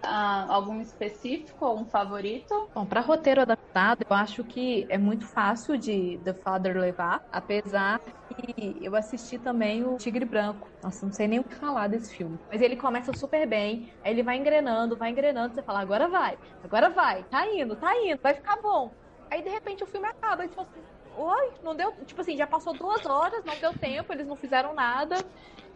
ah, 0.07 0.47
algum 0.53 0.81
específico 0.81 1.65
ou 1.65 1.81
um 1.81 1.89
favorito? 1.89 2.53
Bom, 2.73 2.85
para 2.85 3.01
roteiro 3.01 3.41
adaptado, 3.41 3.99
eu 4.09 4.15
acho 4.15 4.43
que 4.45 4.87
é 4.89 4.97
muito 4.97 5.25
fácil 5.27 5.77
de 5.77 6.21
The 6.23 6.33
Father 6.33 6.77
levar, 6.77 7.21
apesar 7.31 7.99
que 8.29 8.83
eu 8.83 8.95
assisti 8.95 9.39
também 9.39 9.83
o 9.83 9.97
Tigre 9.97 10.25
Branco. 10.25 10.69
Nossa, 10.83 11.05
não 11.05 11.13
sei 11.13 11.27
nem 11.27 11.39
o 11.39 11.43
que 11.43 11.55
falar 11.55 11.87
desse 11.87 12.13
filme. 12.15 12.39
Mas 12.51 12.61
ele 12.61 12.75
começa 12.75 13.13
super 13.13 13.47
bem, 13.47 13.89
aí 14.03 14.11
ele 14.13 14.23
vai 14.23 14.37
engrenando, 14.37 14.97
vai 14.97 15.11
engrenando, 15.11 15.53
você 15.53 15.63
fala, 15.63 15.79
agora 15.81 16.07
vai, 16.07 16.37
agora 16.63 16.89
vai, 16.89 17.23
tá 17.25 17.45
indo, 17.47 17.75
tá 17.77 17.91
indo, 17.97 18.19
vai 18.21 18.33
ficar 18.33 18.57
bom. 18.61 18.95
Aí 19.31 19.41
de 19.43 19.49
repente 19.49 19.83
o 19.83 19.87
filme 19.87 20.07
acaba 20.07 20.45
e 20.45 20.49
tipo 20.49 20.61
assim, 20.61 20.85
oi, 21.05 21.51
não 21.61 21.75
deu, 21.75 21.91
tipo 22.05 22.21
assim, 22.21 22.37
já 22.37 22.47
passou 22.47 22.77
duas 22.77 23.05
horas, 23.05 23.43
não 23.45 23.59
deu 23.59 23.73
tempo, 23.73 24.13
eles 24.13 24.27
não 24.27 24.37
fizeram 24.37 24.73
nada. 24.73 25.15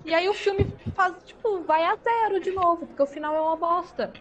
E 0.05 0.13
aí 0.13 0.27
o 0.27 0.33
filme 0.33 0.65
faz, 0.95 1.15
tipo, 1.25 1.61
vai 1.61 1.83
a 1.83 1.95
zero 1.95 2.39
de 2.39 2.51
novo, 2.51 2.87
porque 2.87 3.03
o 3.03 3.07
final 3.07 3.35
é 3.35 3.41
uma 3.41 3.55
bosta. 3.55 4.11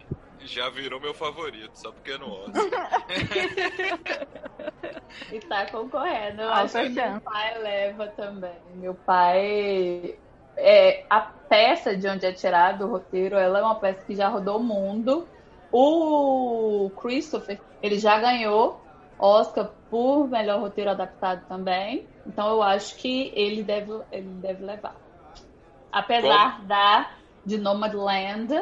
Já 0.41 0.71
virou 0.71 1.01
meu 1.01 1.13
favorito, 1.13 1.73
só 1.75 1.93
porque 1.93 2.13
é 2.13 2.19
no 2.19 2.33
Oscar. 2.33 3.05
e 5.33 5.41
tá 5.41 5.67
concorrendo. 5.67 6.43
Eu 6.43 6.53
acho 6.53 6.81
que 6.81 6.89
meu 6.89 7.21
pai 7.21 7.59
leva 7.59 8.07
também. 8.09 8.59
Meu 8.75 8.95
pai. 8.95 10.19
É, 10.57 11.05
a 11.09 11.21
peça 11.21 11.97
de 11.97 12.09
onde 12.09 12.27
é 12.27 12.33
tirado 12.33 12.87
o 12.87 12.91
roteiro, 12.91 13.37
ela 13.37 13.61
é 13.61 13.63
uma 13.63 13.77
peça 13.77 14.05
que 14.05 14.15
já 14.15 14.29
rodou 14.29 14.59
o 14.59 14.63
mundo. 14.63 15.27
O 15.73 16.91
Christopher, 17.01 17.61
ele 17.83 17.99
já 17.99 18.19
ganhou 18.19 18.81
Oscar 19.19 19.71
por 19.91 20.29
melhor 20.29 20.61
roteiro 20.61 20.91
adaptado 20.91 21.47
também. 21.47 22.07
Então 22.27 22.49
eu 22.49 22.63
acho 22.63 22.97
que 22.97 23.33
ele 23.35 23.63
deve, 23.63 24.01
ele 24.11 24.29
deve 24.29 24.65
levar. 24.65 24.97
Apesar 25.93 26.57
Como? 26.57 26.69
da 26.69 27.11
de 27.45 27.59
Nomadland, 27.59 28.53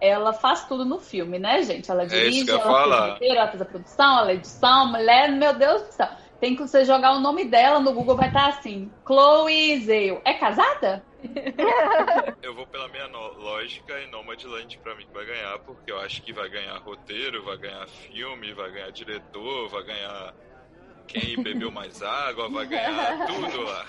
ela 0.00 0.32
faz 0.32 0.64
tudo 0.64 0.84
no 0.84 0.98
filme, 0.98 1.38
né, 1.38 1.62
gente? 1.62 1.90
Ela 1.90 2.02
é 2.02 2.06
dirige, 2.06 2.50
é 2.50 2.54
ela 2.54 2.62
faz 2.62 2.86
o 2.86 3.12
roteiro, 3.12 3.36
ela 3.36 3.48
faz 3.48 3.62
a 3.62 3.64
produção, 3.64 4.18
ela 4.18 4.30
é 4.30 4.34
edição, 4.34 4.86
mulher, 4.90 5.30
meu 5.30 5.54
Deus 5.54 5.82
do 5.82 5.92
céu. 5.92 6.08
Tem 6.40 6.56
que 6.56 6.62
você 6.62 6.84
jogar 6.84 7.12
o 7.12 7.20
nome 7.20 7.44
dela 7.44 7.78
no 7.78 7.92
Google, 7.92 8.16
vai 8.16 8.26
estar 8.26 8.48
assim, 8.48 8.90
Chloe 9.06 9.78
Zale. 9.84 10.20
É 10.24 10.34
casada? 10.34 11.04
eu 12.42 12.52
vou 12.52 12.66
pela 12.66 12.88
minha 12.88 13.06
lógica 13.06 14.00
e 14.00 14.10
Nomadland 14.10 14.76
pra 14.78 14.96
mim 14.96 15.06
vai 15.14 15.24
ganhar, 15.24 15.56
porque 15.60 15.92
eu 15.92 16.00
acho 16.00 16.20
que 16.20 16.32
vai 16.32 16.48
ganhar 16.48 16.76
roteiro, 16.78 17.44
vai 17.44 17.56
ganhar 17.58 17.86
filme, 17.86 18.52
vai 18.54 18.72
ganhar 18.72 18.90
diretor, 18.90 19.68
vai 19.68 19.84
ganhar 19.84 20.34
quem 21.06 21.40
bebeu 21.40 21.70
mais 21.70 22.02
água, 22.02 22.48
vai 22.48 22.66
ganhar 22.66 23.24
tudo 23.26 23.62
lá. 23.62 23.86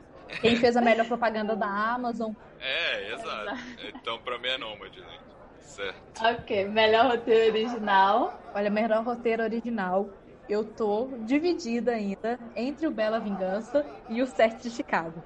Quem 0.40 0.56
fez 0.56 0.76
a 0.76 0.80
melhor 0.80 1.06
propaganda 1.06 1.54
da 1.56 1.66
Amazon. 1.66 2.32
É, 2.60 3.12
exato. 3.12 3.56
Então, 3.94 4.18
pra 4.18 4.38
mim 4.38 4.48
é 4.48 4.58
Nômade, 4.58 5.00
né? 5.00 5.18
Certo. 5.60 6.24
Ok, 6.24 6.68
melhor 6.68 7.10
roteiro 7.10 7.52
original. 7.52 8.40
Olha, 8.54 8.70
melhor 8.70 9.04
roteiro 9.04 9.42
original. 9.42 10.08
Eu 10.48 10.64
tô 10.64 11.08
dividida 11.24 11.92
ainda 11.92 12.38
entre 12.54 12.86
o 12.86 12.90
Bela 12.90 13.18
Vingança 13.18 13.84
e 14.08 14.22
o 14.22 14.26
Sete 14.26 14.62
de 14.62 14.70
Chicago. 14.70 15.22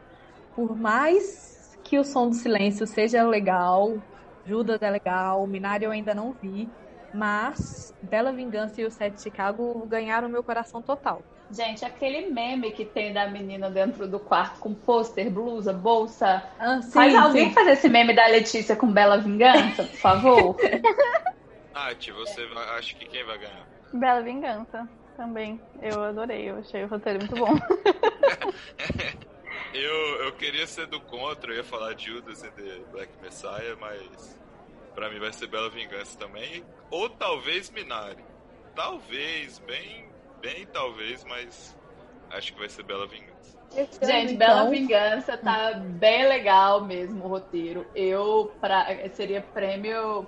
Por 0.55 0.77
mais 0.77 1.79
que 1.85 1.99
o 1.99 2.05
Som 2.05 2.29
do 2.29 2.35
Silêncio 2.35 2.87
seja 2.87 3.23
legal, 3.23 4.03
Judas 4.45 4.81
é 4.81 4.91
legal, 4.91 5.47
Minari 5.47 5.85
eu 5.85 5.91
ainda 5.91 6.15
não 6.15 6.33
vi, 6.33 6.69
mas 7.13 7.95
Bela 8.03 8.33
Vingança 8.33 8.81
e 8.81 8.85
o 8.85 8.91
Sete 8.91 9.17
de 9.17 9.23
Chicago 9.23 9.87
ganharam 9.87 10.29
meu 10.29 10.43
coração 10.43 10.83
total. 10.83 11.23
Gente, 11.51 11.85
aquele 11.85 12.31
meme 12.31 12.71
que 12.71 12.85
tem 12.85 13.13
da 13.13 13.27
menina 13.27 13.69
dentro 13.69 14.07
do 14.07 14.21
quarto 14.21 14.61
com 14.61 14.73
pôster, 14.73 15.29
blusa, 15.29 15.73
bolsa. 15.73 16.49
Ah, 16.59 16.81
sim, 16.81 16.93
Faz 16.93 17.15
alguém 17.15 17.49
sim. 17.49 17.55
fazer 17.55 17.73
esse 17.73 17.89
meme 17.89 18.15
da 18.15 18.27
Letícia 18.29 18.77
com 18.77 18.87
Bela 18.87 19.19
Vingança, 19.19 19.83
por 19.83 19.97
favor? 19.97 20.57
Nath, 21.75 22.09
você 22.15 22.49
acha 22.77 22.95
que 22.95 23.05
quem 23.07 23.25
vai 23.25 23.39
ganhar? 23.39 23.67
Bela 23.93 24.23
Vingança, 24.23 24.89
também. 25.17 25.61
Eu 25.83 26.05
adorei, 26.05 26.51
eu 26.51 26.59
achei 26.59 26.85
o 26.85 26.89
roteiro 26.89 27.19
muito 27.19 27.35
bom. 27.35 27.51
eu, 29.75 30.25
eu 30.25 30.33
queria 30.33 30.69
ser 30.69 30.87
do 30.87 31.01
contra, 31.01 31.53
eu 31.53 31.57
ia 31.57 31.65
falar 31.65 31.95
de 31.95 32.07
Judas 32.07 32.45
e 32.45 32.51
The 32.53 32.79
Black 32.93 33.13
Messiah, 33.21 33.77
mas 33.81 34.39
pra 34.95 35.11
mim 35.11 35.19
vai 35.19 35.33
ser 35.33 35.49
Bela 35.49 35.69
Vingança 35.69 36.17
também. 36.17 36.65
Ou 36.93 37.11
talvez 37.11 37.71
Minari. 37.71 38.25
Talvez, 38.77 39.59
bem 39.59 40.10
bem, 40.41 40.67
talvez, 40.67 41.25
mas 41.25 41.77
acho 42.31 42.53
que 42.53 42.59
vai 42.59 42.69
ser 42.69 42.83
Bela 42.83 43.07
Vingança. 43.07 43.59
Gente, 44.03 44.35
Bela 44.35 44.63
então. 44.63 44.71
Vingança 44.71 45.37
tá 45.37 45.75
bem 45.75 46.27
legal 46.27 46.85
mesmo 46.85 47.25
o 47.25 47.29
roteiro. 47.29 47.87
Eu 47.95 48.53
pra, 48.61 48.87
seria 49.11 49.41
prêmio 49.41 50.27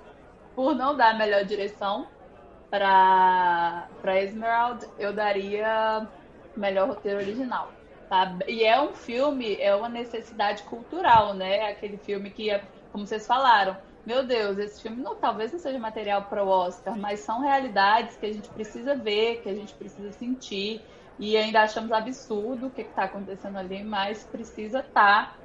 por 0.55 0.75
não 0.75 0.95
dar 0.95 1.11
a 1.11 1.17
melhor 1.17 1.43
direção 1.43 2.07
para 2.69 3.87
para 4.01 4.21
Esmeralda, 4.21 4.87
eu 4.97 5.13
daria 5.13 6.07
melhor 6.55 6.87
roteiro 6.87 7.19
original. 7.19 7.71
Tá? 8.09 8.37
E 8.47 8.63
é 8.63 8.79
um 8.81 8.93
filme, 8.93 9.55
é 9.59 9.75
uma 9.75 9.89
necessidade 9.89 10.63
cultural, 10.63 11.33
né? 11.33 11.69
Aquele 11.69 11.97
filme 11.97 12.29
que, 12.29 12.49
como 12.91 13.05
vocês 13.05 13.25
falaram, 13.25 13.77
meu 14.05 14.25
Deus, 14.25 14.57
esse 14.57 14.81
filme 14.81 15.01
não, 15.01 15.15
talvez 15.15 15.51
não 15.51 15.59
seja 15.59 15.79
material 15.79 16.23
para 16.23 16.43
o 16.43 16.47
Oscar, 16.47 16.97
mas 16.97 17.21
são 17.21 17.41
realidades 17.41 18.17
que 18.17 18.25
a 18.25 18.33
gente 18.33 18.49
precisa 18.49 18.95
ver, 18.95 19.41
que 19.41 19.49
a 19.49 19.55
gente 19.55 19.73
precisa 19.73 20.11
sentir, 20.11 20.81
e 21.17 21.37
ainda 21.37 21.61
achamos 21.61 21.91
absurdo 21.91 22.67
o 22.67 22.69
que 22.69 22.81
está 22.81 23.03
acontecendo 23.03 23.57
ali, 23.57 23.83
mas 23.83 24.25
precisa 24.25 24.79
estar, 24.79 25.37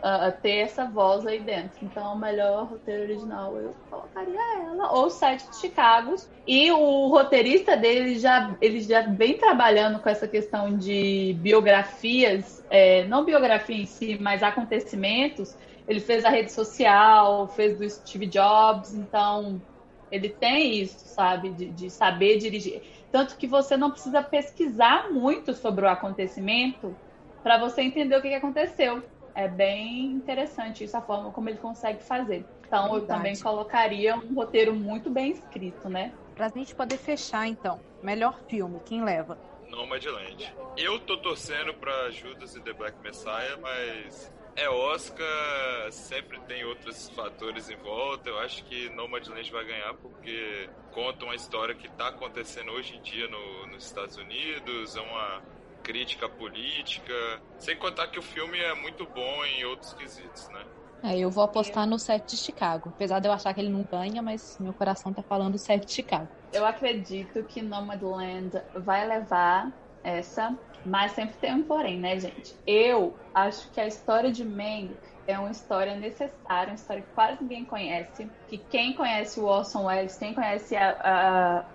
tá, 0.00 0.28
uh, 0.28 0.40
ter 0.40 0.56
essa 0.56 0.86
voz 0.86 1.26
aí 1.26 1.38
dentro. 1.38 1.78
Então, 1.82 2.14
o 2.14 2.18
melhor 2.18 2.66
roteiro 2.66 3.02
original 3.02 3.56
eu 3.56 3.74
colocaria 3.88 4.40
ela, 4.62 4.92
ou 4.92 5.10
Sete 5.10 5.48
de 5.50 5.56
Chicago. 5.56 6.16
E 6.46 6.72
o 6.72 7.06
roteirista 7.08 7.76
dele 7.76 8.18
já, 8.18 8.56
ele 8.60 8.80
já 8.80 9.02
vem 9.02 9.36
trabalhando 9.36 10.00
com 10.00 10.08
essa 10.08 10.26
questão 10.26 10.76
de 10.76 11.36
biografias, 11.40 12.64
é, 12.70 13.04
não 13.04 13.24
biografia 13.24 13.76
em 13.76 13.86
si, 13.86 14.18
mas 14.20 14.42
acontecimentos 14.42 15.54
ele 15.90 15.98
fez 15.98 16.24
a 16.24 16.30
rede 16.30 16.52
social, 16.52 17.48
fez 17.48 17.76
do 17.76 17.90
Steve 17.90 18.26
Jobs, 18.26 18.94
então 18.94 19.60
ele 20.08 20.28
tem 20.28 20.80
isso, 20.80 21.00
sabe, 21.08 21.50
de, 21.50 21.66
de 21.66 21.90
saber 21.90 22.38
dirigir. 22.38 22.80
Tanto 23.10 23.36
que 23.36 23.44
você 23.44 23.76
não 23.76 23.90
precisa 23.90 24.22
pesquisar 24.22 25.10
muito 25.10 25.52
sobre 25.52 25.84
o 25.84 25.88
acontecimento 25.88 26.96
para 27.42 27.58
você 27.58 27.82
entender 27.82 28.16
o 28.16 28.22
que, 28.22 28.28
que 28.28 28.36
aconteceu. 28.36 29.02
É 29.34 29.48
bem 29.48 30.04
interessante 30.12 30.84
isso, 30.84 30.96
a 30.96 31.00
forma 31.00 31.32
como 31.32 31.48
ele 31.48 31.58
consegue 31.58 32.04
fazer. 32.04 32.46
Então, 32.64 32.82
Verdade. 32.82 33.02
eu 33.02 33.06
também 33.08 33.36
colocaria 33.36 34.14
um 34.14 34.32
roteiro 34.32 34.72
muito 34.72 35.10
bem 35.10 35.32
escrito, 35.32 35.88
né? 35.88 36.12
Pra 36.36 36.48
gente 36.50 36.72
poder 36.72 36.98
fechar, 36.98 37.48
então, 37.48 37.80
melhor 38.00 38.38
filme, 38.46 38.78
quem 38.84 39.02
leva? 39.02 39.36
Nomadland. 39.68 40.54
Eu 40.76 41.00
tô 41.00 41.16
torcendo 41.16 41.74
pra 41.74 42.10
Judas 42.10 42.54
e 42.54 42.60
The 42.60 42.72
Black 42.74 42.96
Messiah, 43.02 43.58
mas 43.60 44.32
é 44.56 44.68
Oscar, 44.68 45.90
sempre 45.90 46.40
tem 46.40 46.64
outros 46.64 47.08
fatores 47.10 47.70
em 47.70 47.76
volta. 47.76 48.28
Eu 48.28 48.38
acho 48.38 48.64
que 48.64 48.88
Nomadland 48.90 49.50
vai 49.50 49.64
ganhar 49.64 49.94
porque 49.94 50.68
conta 50.92 51.24
uma 51.24 51.34
história 51.34 51.74
que 51.74 51.86
está 51.86 52.08
acontecendo 52.08 52.70
hoje 52.72 52.96
em 52.96 53.02
dia 53.02 53.28
no, 53.28 53.66
nos 53.68 53.84
Estados 53.84 54.16
Unidos, 54.16 54.96
é 54.96 55.00
uma 55.00 55.42
crítica 55.82 56.28
política. 56.28 57.14
Sem 57.58 57.76
contar 57.76 58.08
que 58.08 58.18
o 58.18 58.22
filme 58.22 58.58
é 58.58 58.74
muito 58.74 59.06
bom 59.06 59.44
em 59.44 59.64
outros 59.64 59.92
quesitos, 59.94 60.48
né? 60.48 60.64
É, 61.02 61.18
eu 61.18 61.30
vou 61.30 61.42
apostar 61.42 61.86
no 61.86 61.98
set 61.98 62.30
de 62.30 62.36
Chicago. 62.36 62.90
Apesar 62.94 63.20
de 63.20 63.28
eu 63.28 63.32
achar 63.32 63.54
que 63.54 63.60
ele 63.60 63.70
não 63.70 63.82
ganha, 63.82 64.20
mas 64.20 64.58
meu 64.60 64.72
coração 64.72 65.12
tá 65.12 65.22
falando 65.22 65.56
set 65.56 65.86
de 65.86 65.92
Chicago. 65.92 66.28
Eu 66.52 66.66
acredito 66.66 67.42
que 67.44 67.62
Nomadland 67.62 68.60
vai 68.74 69.06
levar 69.06 69.72
essa, 70.04 70.54
mas 70.84 71.12
sempre 71.12 71.34
tem 71.36 71.54
um 71.54 71.62
porém, 71.62 71.98
né, 71.98 72.18
gente? 72.18 72.54
Eu 72.66 73.14
acho 73.34 73.70
que 73.70 73.80
a 73.80 73.86
história 73.86 74.30
de 74.30 74.44
Mank 74.44 74.96
é 75.26 75.38
uma 75.38 75.50
história 75.50 75.94
necessária, 75.96 76.72
uma 76.72 76.74
história 76.74 77.02
que 77.02 77.14
quase 77.14 77.42
ninguém 77.42 77.64
conhece. 77.64 78.28
Que 78.48 78.58
quem 78.58 78.94
conhece 78.94 79.38
o 79.40 79.44
Orson 79.44 79.86
Welles, 79.86 80.16
quem 80.16 80.34
conhece 80.34 80.76
a, 80.76 80.96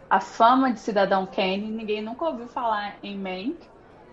a, 0.10 0.16
a 0.18 0.20
fama 0.20 0.72
de 0.72 0.80
Cidadão 0.80 1.26
Kane, 1.26 1.70
ninguém 1.70 2.02
nunca 2.02 2.26
ouviu 2.26 2.48
falar 2.48 2.98
em 3.02 3.18
Mank. 3.18 3.58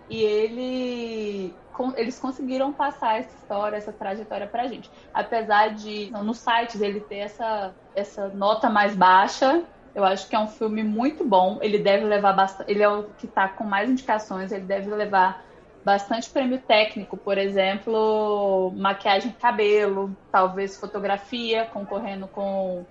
E 0.09 0.21
ele, 0.23 1.55
eles 1.97 2.19
conseguiram 2.19 2.73
passar 2.73 3.19
essa 3.19 3.35
história, 3.35 3.77
essa 3.77 3.93
trajetória 3.93 4.47
pra 4.47 4.67
gente. 4.67 4.91
Apesar 5.15 5.69
de, 5.75 6.11
no 6.11 6.35
site, 6.35 6.77
ele 6.83 7.01
ter 7.01 7.19
essa, 7.19 7.75
essa 7.95 8.29
nota 8.29 8.69
mais 8.69 8.95
baixa, 8.95 9.65
eu 9.95 10.05
acho 10.05 10.29
que 10.29 10.35
é 10.35 10.39
um 10.39 10.47
filme 10.47 10.83
muito 10.83 11.25
bom. 11.25 11.59
Ele 11.61 11.79
deve 11.79 12.05
levar 12.05 12.33
bastante. 12.33 12.71
Ele 12.71 12.83
é 12.83 12.89
o 12.89 13.05
que 13.19 13.27
está 13.27 13.49
com 13.49 13.65
mais 13.65 13.91
indicações. 13.91 14.51
Ele 14.53 14.65
deve 14.65 14.91
levar 14.91 15.45
bastante 15.85 16.31
prêmio 16.31 16.61
técnico, 16.61 17.17
por 17.17 17.37
exemplo, 17.37 18.73
maquiagem 18.77 19.33
cabelo, 19.33 20.17
talvez 20.31 20.79
fotografia, 20.79 21.67
concorrendo 21.67 22.29
com 22.29 22.85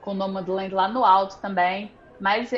com 0.00 0.14
Nomadland 0.14 0.72
lá 0.72 0.88
no 0.88 1.04
alto 1.04 1.38
também. 1.40 1.92
Mas 2.20 2.52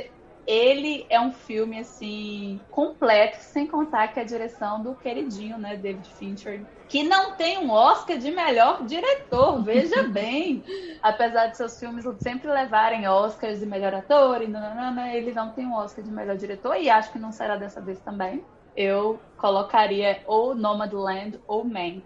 ele 0.51 1.07
é 1.09 1.21
um 1.21 1.31
filme 1.31 1.79
assim 1.79 2.61
completo, 2.73 3.37
sem 3.39 3.69
contar 3.69 4.09
que 4.09 4.19
a 4.19 4.25
direção 4.25 4.83
do 4.83 4.97
queridinho, 4.97 5.57
né, 5.57 5.77
David 5.77 6.09
Fincher, 6.15 6.67
que 6.89 7.05
não 7.05 7.37
tem 7.37 7.59
um 7.59 7.71
Oscar 7.71 8.19
de 8.19 8.33
melhor 8.33 8.85
diretor, 8.85 9.63
veja 9.63 10.03
bem. 10.11 10.65
Apesar 11.01 11.47
de 11.47 11.57
seus 11.57 11.79
filmes 11.79 12.05
sempre 12.19 12.51
levarem 12.51 13.07
Oscars 13.07 13.61
de 13.61 13.67
melhor 13.67 13.95
ator, 13.95 14.43
e 14.43 14.49
nanana, 14.49 15.15
ele 15.15 15.33
não 15.33 15.51
tem 15.51 15.65
um 15.65 15.75
Oscar 15.77 16.05
de 16.05 16.11
melhor 16.11 16.37
diretor 16.37 16.75
e 16.75 16.91
acho 16.91 17.13
que 17.13 17.19
não 17.21 17.31
será 17.31 17.55
dessa 17.55 17.81
vez 17.81 18.01
também. 18.01 18.45
Eu 18.77 19.21
colocaria 19.37 20.21
ou 20.27 20.53
Nomadland 20.53 21.39
ou 21.47 21.65
Mank 21.65 22.03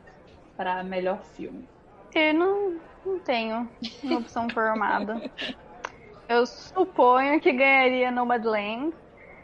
para 0.55 0.85
melhor 0.85 1.23
filme. 1.35 1.67
Eu 2.15 2.35
não, 2.35 2.77
não 3.07 3.19
tenho 3.21 3.67
uma 4.03 4.19
opção 4.19 4.51
formada. 4.51 5.31
Eu 6.29 6.47
suponho 6.47 7.41
que 7.41 7.53
ganharia 7.53 8.11
Nomadland. 8.11 8.95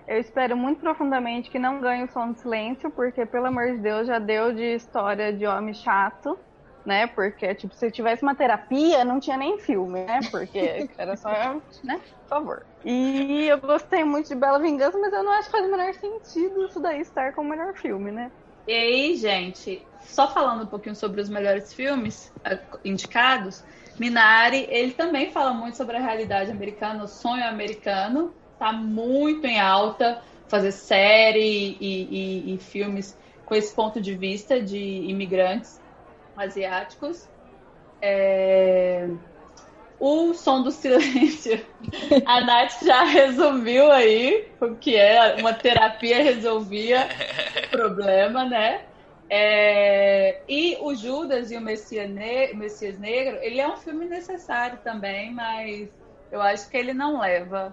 Eu 0.08 0.18
espero 0.18 0.56
muito 0.56 0.80
profundamente 0.80 1.50
que 1.50 1.58
não 1.58 1.80
ganhe 1.80 2.04
o 2.04 2.08
Som 2.08 2.32
do 2.32 2.38
Silêncio, 2.38 2.90
porque, 2.90 3.24
pelo 3.24 3.46
amor 3.46 3.70
de 3.72 3.78
Deus, 3.78 4.06
já 4.06 4.18
deu 4.18 4.52
de 4.52 4.74
história 4.74 5.32
de 5.32 5.46
homem 5.46 5.72
chato, 5.72 6.36
né? 6.84 7.06
Porque, 7.06 7.54
tipo, 7.54 7.74
se 7.74 7.90
tivesse 7.90 8.22
uma 8.22 8.34
terapia, 8.34 9.04
não 9.04 9.20
tinha 9.20 9.36
nem 9.36 9.58
filme, 9.58 10.04
né? 10.04 10.20
Porque 10.30 10.88
era 10.98 11.16
só, 11.16 11.30
né? 11.84 12.00
Por 12.22 12.28
favor. 12.28 12.66
E 12.84 13.46
eu 13.46 13.58
gostei 13.58 14.02
muito 14.02 14.28
de 14.28 14.34
Bela 14.34 14.58
Vingança, 14.58 14.98
mas 14.98 15.12
eu 15.12 15.22
não 15.22 15.32
acho 15.32 15.44
que 15.44 15.52
faz 15.52 15.66
o 15.66 15.70
menor 15.70 15.94
sentido 15.94 16.66
isso 16.66 16.80
daí 16.80 17.00
estar 17.00 17.32
como 17.32 17.46
o 17.46 17.50
melhor 17.50 17.74
filme, 17.74 18.10
né? 18.10 18.32
E 18.66 18.72
aí, 18.72 19.16
gente, 19.16 19.86
só 20.02 20.28
falando 20.28 20.64
um 20.64 20.66
pouquinho 20.66 20.94
sobre 20.94 21.20
os 21.20 21.28
melhores 21.28 21.72
filmes 21.72 22.32
eh, 22.44 22.58
indicados, 22.84 23.64
Minari, 24.00 24.66
ele 24.70 24.92
também 24.92 25.30
fala 25.30 25.52
muito 25.52 25.76
sobre 25.76 25.98
a 25.98 26.00
realidade 26.00 26.50
americana, 26.50 27.04
o 27.04 27.06
sonho 27.06 27.44
americano, 27.44 28.34
tá 28.58 28.72
muito 28.72 29.46
em 29.46 29.60
alta 29.60 30.22
fazer 30.48 30.72
série 30.72 31.76
e, 31.78 32.08
e, 32.50 32.54
e 32.54 32.58
filmes 32.58 33.14
com 33.44 33.54
esse 33.54 33.74
ponto 33.74 34.00
de 34.00 34.14
vista 34.14 34.58
de 34.58 34.78
imigrantes 34.78 35.78
asiáticos. 36.34 37.28
É... 38.00 39.06
O 39.98 40.32
som 40.32 40.62
do 40.62 40.70
silêncio. 40.70 41.62
A 42.24 42.40
Nath 42.40 42.82
já 42.82 43.04
resumiu 43.04 43.92
aí 43.92 44.50
o 44.62 44.76
que 44.76 44.96
é 44.96 45.36
uma 45.40 45.52
terapia 45.52 46.22
resolvia 46.22 47.06
problema, 47.70 48.46
né? 48.46 48.86
É, 49.32 50.42
e 50.48 50.76
o 50.80 50.92
Judas 50.92 51.52
e 51.52 51.56
o 51.56 51.60
Messias, 51.60 52.10
ne 52.10 52.52
Messias 52.52 52.98
Negro, 52.98 53.38
ele 53.40 53.60
é 53.60 53.68
um 53.68 53.76
filme 53.76 54.04
necessário 54.06 54.80
também, 54.82 55.32
mas 55.32 55.88
eu 56.32 56.42
acho 56.42 56.68
que 56.68 56.76
ele 56.76 56.92
não 56.92 57.20
leva. 57.20 57.72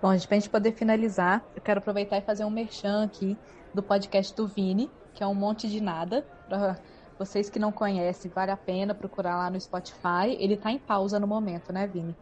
Bom, 0.00 0.12
gente, 0.12 0.28
pra 0.28 0.36
gente 0.36 0.48
poder 0.48 0.72
finalizar, 0.72 1.44
eu 1.56 1.62
quero 1.62 1.80
aproveitar 1.80 2.18
e 2.18 2.22
fazer 2.22 2.44
um 2.44 2.50
merchan 2.50 3.04
aqui 3.04 3.36
do 3.74 3.82
podcast 3.82 4.32
do 4.36 4.46
Vini, 4.46 4.88
que 5.12 5.24
é 5.24 5.26
um 5.26 5.34
monte 5.34 5.68
de 5.68 5.80
nada. 5.80 6.24
Pra 6.48 6.76
vocês 7.18 7.50
que 7.50 7.58
não 7.58 7.72
conhecem, 7.72 8.30
vale 8.30 8.52
a 8.52 8.56
pena 8.56 8.94
procurar 8.94 9.36
lá 9.36 9.50
no 9.50 9.60
Spotify. 9.60 10.36
Ele 10.38 10.56
tá 10.56 10.70
em 10.70 10.78
pausa 10.78 11.18
no 11.18 11.26
momento, 11.26 11.72
né, 11.72 11.86
Vini? 11.86 12.16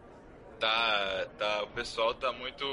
Tá, 0.59 1.27
tá. 1.39 1.65
O 1.65 1.69
pessoal 1.69 2.15
tá 2.15 2.33
muito 2.33 2.65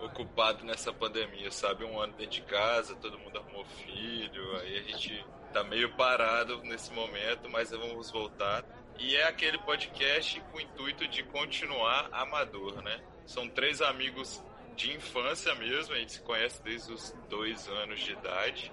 ocupado 0.00 0.64
nessa 0.64 0.92
pandemia, 0.92 1.50
sabe? 1.50 1.84
Um 1.84 2.00
ano 2.00 2.12
dentro 2.14 2.32
de 2.32 2.42
casa, 2.42 2.94
todo 2.96 3.18
mundo 3.18 3.38
arrumou 3.38 3.64
filho, 3.64 4.56
aí 4.58 4.78
a 4.78 4.82
gente 4.82 5.24
tá 5.52 5.64
meio 5.64 5.94
parado 5.96 6.62
nesse 6.62 6.92
momento, 6.92 7.48
mas 7.50 7.70
vamos 7.70 8.10
voltar. 8.10 8.64
E 8.98 9.16
é 9.16 9.28
aquele 9.28 9.58
podcast 9.58 10.40
com 10.50 10.58
o 10.58 10.60
intuito 10.60 11.06
de 11.08 11.22
continuar 11.24 12.08
amador, 12.12 12.82
né? 12.82 13.00
São 13.26 13.48
três 13.48 13.80
amigos 13.80 14.42
de 14.76 14.94
infância 14.94 15.54
mesmo, 15.54 15.94
a 15.94 15.98
gente 15.98 16.12
se 16.12 16.20
conhece 16.22 16.62
desde 16.62 16.92
os 16.92 17.14
dois 17.28 17.68
anos 17.68 18.00
de 18.00 18.12
idade. 18.12 18.72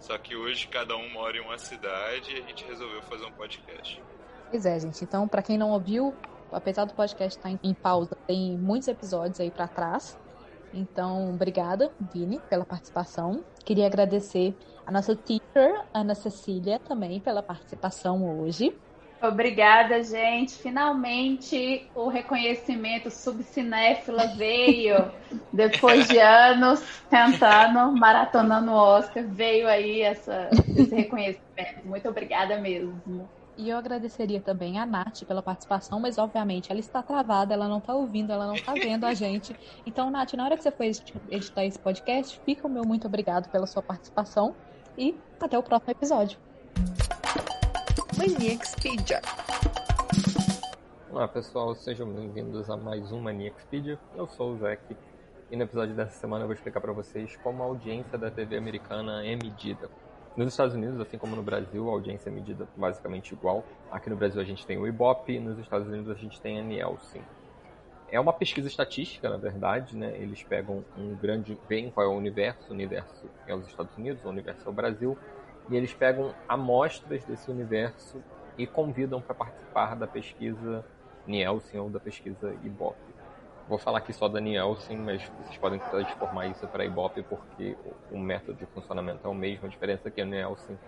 Só 0.00 0.18
que 0.18 0.36
hoje 0.36 0.68
cada 0.68 0.96
um 0.96 1.08
mora 1.10 1.36
em 1.36 1.40
uma 1.40 1.58
cidade 1.58 2.32
e 2.32 2.42
a 2.42 2.46
gente 2.46 2.64
resolveu 2.64 3.02
fazer 3.02 3.24
um 3.24 3.32
podcast. 3.32 4.02
Pois 4.50 4.66
é, 4.66 4.78
gente. 4.78 5.02
Então, 5.02 5.26
para 5.26 5.42
quem 5.42 5.56
não 5.56 5.70
ouviu, 5.70 6.14
apesar 6.52 6.84
do 6.84 6.94
podcast 6.94 7.38
estar 7.38 7.50
em 7.50 7.74
pausa, 7.74 8.16
tem 8.26 8.56
muitos 8.56 8.88
episódios 8.88 9.40
aí 9.40 9.50
para 9.50 9.66
trás. 9.66 10.18
Então, 10.74 11.30
obrigada, 11.30 11.90
Vini, 12.12 12.40
pela 12.50 12.64
participação. 12.64 13.44
Queria 13.64 13.86
agradecer 13.86 14.54
a 14.84 14.90
nossa 14.90 15.14
teacher, 15.14 15.84
Ana 15.94 16.14
Cecília, 16.14 16.78
também 16.80 17.20
pela 17.20 17.42
participação 17.42 18.40
hoje. 18.40 18.76
Obrigada, 19.22 20.02
gente. 20.02 20.52
Finalmente 20.58 21.88
o 21.94 22.08
reconhecimento 22.08 23.10
subcinéfila 23.10 24.26
veio. 24.36 24.96
Depois 25.50 26.08
de 26.08 26.18
anos 26.18 26.84
tentando, 27.08 27.92
maratonando 27.96 28.70
o 28.70 28.74
Oscar, 28.74 29.24
veio 29.26 29.66
aí 29.66 30.02
essa, 30.02 30.50
esse 30.76 30.94
reconhecimento. 30.94 31.86
Muito 31.86 32.08
obrigada 32.08 32.58
mesmo. 32.58 33.00
E 33.56 33.68
eu 33.68 33.78
agradeceria 33.78 34.40
também 34.40 34.80
a 34.80 34.86
Nath 34.86 35.22
pela 35.24 35.40
participação, 35.40 36.00
mas 36.00 36.18
obviamente 36.18 36.72
ela 36.72 36.80
está 36.80 37.00
travada, 37.02 37.54
ela 37.54 37.68
não 37.68 37.78
está 37.78 37.94
ouvindo, 37.94 38.32
ela 38.32 38.48
não 38.48 38.56
está 38.56 38.72
vendo 38.72 39.04
a 39.04 39.14
gente. 39.14 39.54
Então, 39.86 40.10
Nath, 40.10 40.32
na 40.34 40.44
hora 40.44 40.56
que 40.56 40.62
você 40.62 40.72
for 40.72 40.84
editar 41.30 41.64
esse 41.64 41.78
podcast, 41.78 42.40
fica 42.44 42.66
o 42.66 42.70
meu 42.70 42.84
muito 42.84 43.06
obrigado 43.06 43.48
pela 43.50 43.66
sua 43.66 43.80
participação 43.80 44.56
e 44.98 45.14
até 45.40 45.56
o 45.56 45.62
próximo 45.62 45.92
episódio. 45.92 46.36
Maniacspedia. 48.18 49.20
Olá 51.12 51.28
pessoal, 51.28 51.76
sejam 51.76 52.12
bem-vindos 52.12 52.68
a 52.68 52.76
mais 52.76 53.12
um 53.12 53.20
Maniacspedia. 53.20 54.00
Eu 54.16 54.26
sou 54.26 54.54
o 54.54 54.58
Zeke 54.58 54.96
e 55.48 55.56
no 55.56 55.62
episódio 55.62 55.94
dessa 55.94 56.18
semana 56.18 56.42
eu 56.42 56.48
vou 56.48 56.54
explicar 56.54 56.80
para 56.80 56.92
vocês 56.92 57.36
como 57.36 57.62
a 57.62 57.66
audiência 57.66 58.18
da 58.18 58.32
TV 58.32 58.56
americana 58.56 59.24
é 59.24 59.36
medida. 59.36 59.88
Nos 60.36 60.48
Estados 60.48 60.74
Unidos, 60.74 61.00
assim 61.00 61.16
como 61.16 61.36
no 61.36 61.44
Brasil, 61.44 61.88
a 61.88 61.92
audiência 61.92 62.28
é 62.28 62.32
medida 62.32 62.66
basicamente 62.76 63.32
igual. 63.32 63.64
Aqui 63.88 64.10
no 64.10 64.16
Brasil 64.16 64.40
a 64.40 64.44
gente 64.44 64.66
tem 64.66 64.76
o 64.76 64.84
Ibope, 64.84 65.38
nos 65.38 65.60
Estados 65.60 65.86
Unidos 65.86 66.10
a 66.10 66.14
gente 66.14 66.40
tem 66.40 66.58
a 66.58 66.62
Nielsen. 66.62 67.22
É 68.10 68.18
uma 68.18 68.32
pesquisa 68.32 68.66
estatística, 68.66 69.30
na 69.30 69.36
verdade, 69.36 69.96
né? 69.96 70.12
Eles 70.18 70.42
pegam 70.42 70.84
um 70.98 71.14
grande, 71.14 71.56
veem 71.68 71.88
qual 71.88 72.04
é 72.04 72.10
o 72.10 72.16
universo, 72.16 72.68
o 72.68 72.72
universo 72.72 73.30
é 73.46 73.54
os 73.54 73.64
Estados 73.68 73.96
Unidos, 73.96 74.24
o 74.24 74.28
universo 74.28 74.66
é 74.66 74.68
o 74.68 74.74
Brasil, 74.74 75.16
e 75.70 75.76
eles 75.76 75.94
pegam 75.94 76.34
amostras 76.48 77.24
desse 77.24 77.48
universo 77.48 78.20
e 78.58 78.66
convidam 78.66 79.22
para 79.22 79.36
participar 79.36 79.94
da 79.94 80.08
pesquisa 80.08 80.84
Nielsen 81.28 81.78
ou 81.78 81.88
da 81.88 82.00
pesquisa 82.00 82.52
Ibope. 82.64 83.13
Vou 83.66 83.78
falar 83.78 83.98
aqui 83.98 84.12
só 84.12 84.28
da 84.28 84.40
Nielsen, 84.40 84.98
mas 84.98 85.22
vocês 85.38 85.56
podem 85.56 85.78
transformar 85.78 86.48
isso 86.48 86.66
para 86.66 86.84
Ibope 86.84 87.22
porque 87.22 87.74
o 88.10 88.18
método 88.18 88.58
de 88.58 88.66
funcionamento 88.66 89.26
é 89.26 89.30
o 89.30 89.34
mesmo. 89.34 89.64
A 89.66 89.70
diferença 89.70 90.08
é 90.08 90.10
que 90.10 90.20
a 90.20 90.24
Nielsen 90.26 90.78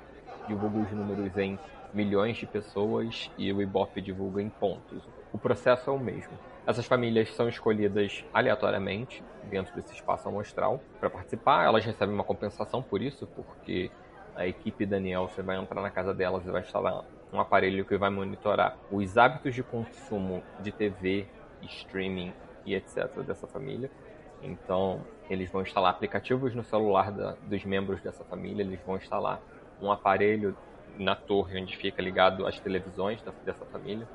divulga 0.46 0.80
os 0.80 0.90
números 0.90 1.34
em 1.38 1.58
milhões 1.94 2.36
de 2.36 2.46
pessoas 2.46 3.30
e 3.38 3.50
o 3.50 3.62
Ibope 3.62 4.02
divulga 4.02 4.42
em 4.42 4.50
pontos. 4.50 5.02
O 5.32 5.38
processo 5.38 5.88
é 5.88 5.92
o 5.92 5.98
mesmo. 5.98 6.32
Essas 6.66 6.84
famílias 6.84 7.34
são 7.34 7.48
escolhidas 7.48 8.22
aleatoriamente 8.32 9.24
dentro 9.44 9.74
desse 9.74 9.94
espaço 9.94 10.28
amostral 10.28 10.78
para 11.00 11.08
participar. 11.08 11.64
Elas 11.64 11.82
recebem 11.82 12.14
uma 12.14 12.24
compensação 12.24 12.82
por 12.82 13.00
isso, 13.00 13.26
porque 13.28 13.90
a 14.34 14.46
equipe 14.46 14.84
da 14.84 15.00
Nielsen 15.00 15.42
vai 15.42 15.56
entrar 15.56 15.80
na 15.80 15.90
casa 15.90 16.12
delas 16.12 16.44
e 16.44 16.50
vai 16.50 16.60
instalar 16.60 17.04
um 17.32 17.40
aparelho 17.40 17.86
que 17.86 17.96
vai 17.96 18.10
monitorar 18.10 18.76
os 18.92 19.16
hábitos 19.16 19.54
de 19.54 19.62
consumo 19.62 20.42
de 20.60 20.70
TV, 20.70 21.26
streaming 21.62 22.34
e 22.66 22.74
etc. 22.74 23.09
dessa 23.26 23.46
família. 23.46 23.90
Então, 24.42 25.00
eles 25.31 25.50
vão 25.50 25.62
instalar 25.62 25.90
aplicativos 25.90 26.55
no 26.55 26.62
celular 26.62 27.11
da, 27.11 27.37
dos 27.42 27.64
membros 27.64 28.02
dessa 28.02 28.24
família, 28.24 28.62
eles 28.62 28.81
vão 28.85 28.96
instalar 28.96 29.40
um 29.81 29.90
aparelho 29.90 30.55
na 30.98 31.14
torre 31.14 31.61
onde 31.61 31.76
fica 31.76 32.02
ligado 32.02 32.46
às 32.46 32.59
televisões 32.61 33.22
da, 33.22 33.33
dessa 33.44 33.64
família. 33.66 34.07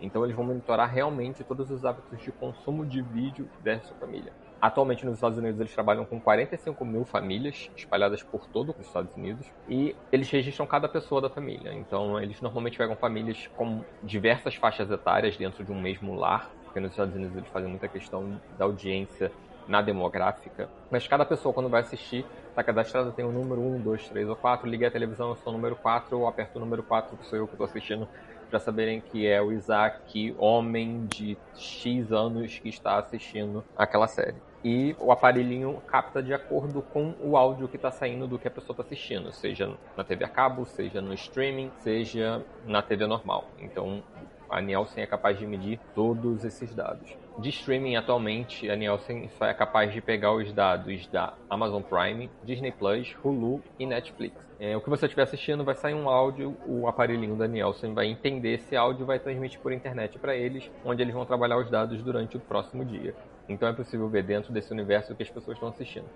Então, 0.00 0.24
eles 0.24 0.36
vão 0.36 0.44
monitorar 0.44 0.90
realmente 0.90 1.44
todos 1.44 1.70
os 1.70 1.84
hábitos 1.84 2.20
de 2.20 2.32
consumo 2.32 2.84
de 2.84 3.00
vídeo 3.00 3.48
dessa 3.62 3.94
família. 3.94 4.32
Atualmente 4.60 5.06
nos 5.06 5.14
Estados 5.14 5.38
Unidos 5.38 5.58
eles 5.58 5.72
trabalham 5.72 6.04
com 6.04 6.20
45 6.20 6.84
mil 6.84 7.06
famílias 7.06 7.70
espalhadas 7.74 8.22
por 8.22 8.46
todo 8.46 8.74
os 8.78 8.86
Estados 8.86 9.16
Unidos 9.16 9.50
e 9.66 9.96
eles 10.12 10.30
registram 10.30 10.66
cada 10.66 10.86
pessoa 10.86 11.18
da 11.18 11.30
família. 11.30 11.72
Então 11.72 12.20
eles 12.20 12.42
normalmente 12.42 12.76
pegam 12.76 12.94
famílias 12.94 13.48
com 13.56 13.82
diversas 14.02 14.54
faixas 14.54 14.90
etárias 14.90 15.34
dentro 15.38 15.64
de 15.64 15.72
um 15.72 15.80
mesmo 15.80 16.14
lar, 16.14 16.50
porque 16.70 16.78
nos 16.78 16.92
Estados 16.92 17.14
Unidos 17.16 17.36
eles 17.36 17.48
fazem 17.48 17.68
muita 17.68 17.88
questão 17.88 18.40
da 18.56 18.64
audiência 18.64 19.32
na 19.66 19.82
demográfica. 19.82 20.68
Mas 20.88 21.06
cada 21.06 21.24
pessoa 21.24 21.52
quando 21.52 21.68
vai 21.68 21.80
assistir 21.80 22.24
está 22.48 22.62
cadastrada 22.62 23.10
tem 23.10 23.24
o 23.24 23.32
número 23.32 23.60
1, 23.60 23.80
2, 23.80 24.08
3 24.08 24.28
ou 24.28 24.36
4. 24.36 24.68
Liguei 24.68 24.86
a 24.86 24.90
televisão, 24.90 25.30
eu 25.30 25.36
sou 25.36 25.52
o 25.52 25.56
número 25.56 25.74
4, 25.74 26.16
ou 26.16 26.28
aperto 26.28 26.58
o 26.58 26.60
número 26.60 26.82
4, 26.84 27.16
que 27.16 27.26
sou 27.26 27.38
eu 27.38 27.46
que 27.46 27.54
estou 27.54 27.66
assistindo 27.66 28.08
para 28.48 28.60
saberem 28.60 29.00
que 29.00 29.26
é 29.26 29.42
o 29.42 29.52
Isaac, 29.52 30.34
homem 30.38 31.06
de 31.06 31.36
X 31.54 32.12
anos 32.12 32.58
que 32.58 32.68
está 32.68 32.98
assistindo 32.98 33.64
aquela 33.76 34.06
série 34.08 34.36
e 34.62 34.94
o 34.98 35.10
aparelhinho 35.10 35.80
capta 35.86 36.22
de 36.22 36.34
acordo 36.34 36.82
com 36.82 37.14
o 37.22 37.36
áudio 37.36 37.66
que 37.66 37.76
está 37.76 37.90
saindo 37.90 38.26
do 38.26 38.38
que 38.38 38.46
a 38.46 38.50
pessoa 38.50 38.74
está 38.74 38.82
assistindo, 38.82 39.32
seja 39.32 39.72
na 39.96 40.04
TV 40.04 40.24
a 40.24 40.28
cabo, 40.28 40.66
seja 40.66 41.00
no 41.00 41.14
streaming, 41.14 41.70
seja 41.78 42.44
na 42.66 42.82
TV 42.82 43.06
normal. 43.06 43.46
Então 43.58 44.02
a 44.50 44.60
Nielsen 44.60 45.02
é 45.02 45.06
capaz 45.06 45.38
de 45.38 45.46
medir 45.46 45.78
todos 45.94 46.44
esses 46.44 46.74
dados. 46.74 47.16
De 47.38 47.48
streaming 47.48 47.96
atualmente, 47.96 48.68
a 48.68 48.76
Nielsen 48.76 49.28
só 49.38 49.46
é 49.46 49.54
capaz 49.54 49.92
de 49.92 50.00
pegar 50.00 50.32
os 50.32 50.52
dados 50.52 51.06
da 51.06 51.34
Amazon 51.48 51.82
Prime, 51.82 52.28
Disney 52.44 52.72
Plus, 52.72 53.16
Hulu 53.24 53.62
e 53.78 53.86
Netflix. 53.86 54.36
É, 54.58 54.76
o 54.76 54.80
que 54.80 54.90
você 54.90 55.06
estiver 55.06 55.22
assistindo 55.22 55.64
vai 55.64 55.74
sair 55.74 55.94
um 55.94 56.08
áudio, 56.08 56.54
o 56.66 56.86
aparelhinho 56.86 57.34
da 57.36 57.48
Nielsen 57.48 57.94
vai 57.94 58.08
entender 58.08 58.54
esse 58.54 58.76
áudio 58.76 59.04
e 59.04 59.06
vai 59.06 59.18
transmitir 59.18 59.58
por 59.60 59.72
internet 59.72 60.18
para 60.18 60.36
eles, 60.36 60.70
onde 60.84 61.00
eles 61.00 61.14
vão 61.14 61.24
trabalhar 61.24 61.56
os 61.56 61.70
dados 61.70 62.02
durante 62.02 62.36
o 62.36 62.40
próximo 62.40 62.84
dia. 62.84 63.14
Então 63.48 63.68
é 63.68 63.72
possível 63.72 64.08
ver 64.08 64.22
dentro 64.22 64.52
desse 64.52 64.70
universo 64.72 65.12
o 65.12 65.16
que 65.16 65.22
as 65.22 65.30
pessoas 65.30 65.56
estão 65.56 65.70
assistindo. 65.70 66.06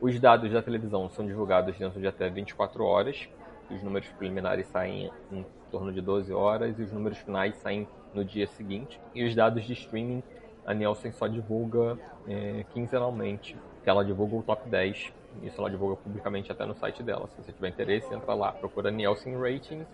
Os 0.00 0.18
dados 0.18 0.50
da 0.52 0.60
televisão 0.60 1.08
são 1.08 1.24
divulgados 1.24 1.78
dentro 1.78 2.00
de 2.00 2.06
até 2.06 2.28
24 2.28 2.84
horas. 2.84 3.28
Os 3.70 3.82
números 3.82 4.08
preliminares 4.10 4.66
saem 4.68 5.10
em 5.32 5.44
torno 5.70 5.92
de 5.92 6.00
12 6.00 6.32
horas 6.32 6.78
e 6.78 6.82
os 6.82 6.92
números 6.92 7.18
finais 7.18 7.56
saem 7.56 7.88
no 8.14 8.24
dia 8.24 8.46
seguinte. 8.46 9.00
E 9.14 9.24
os 9.24 9.34
dados 9.34 9.64
de 9.64 9.72
streaming, 9.72 10.22
a 10.64 10.72
Nielsen 10.72 11.12
só 11.12 11.26
divulga 11.26 11.98
é, 12.28 12.64
quinzenalmente. 12.72 13.56
Ela 13.84 14.04
divulga 14.04 14.36
o 14.36 14.42
top 14.42 14.68
10. 14.68 15.12
Isso 15.42 15.60
ela 15.60 15.70
divulga 15.70 15.96
publicamente 15.96 16.50
até 16.50 16.64
no 16.64 16.74
site 16.74 17.02
dela. 17.02 17.28
Se 17.28 17.42
você 17.42 17.52
tiver 17.52 17.68
interesse, 17.68 18.12
entra 18.12 18.34
lá, 18.34 18.52
procura 18.52 18.90
Nielsen 18.90 19.36
Ratings. 19.36 19.86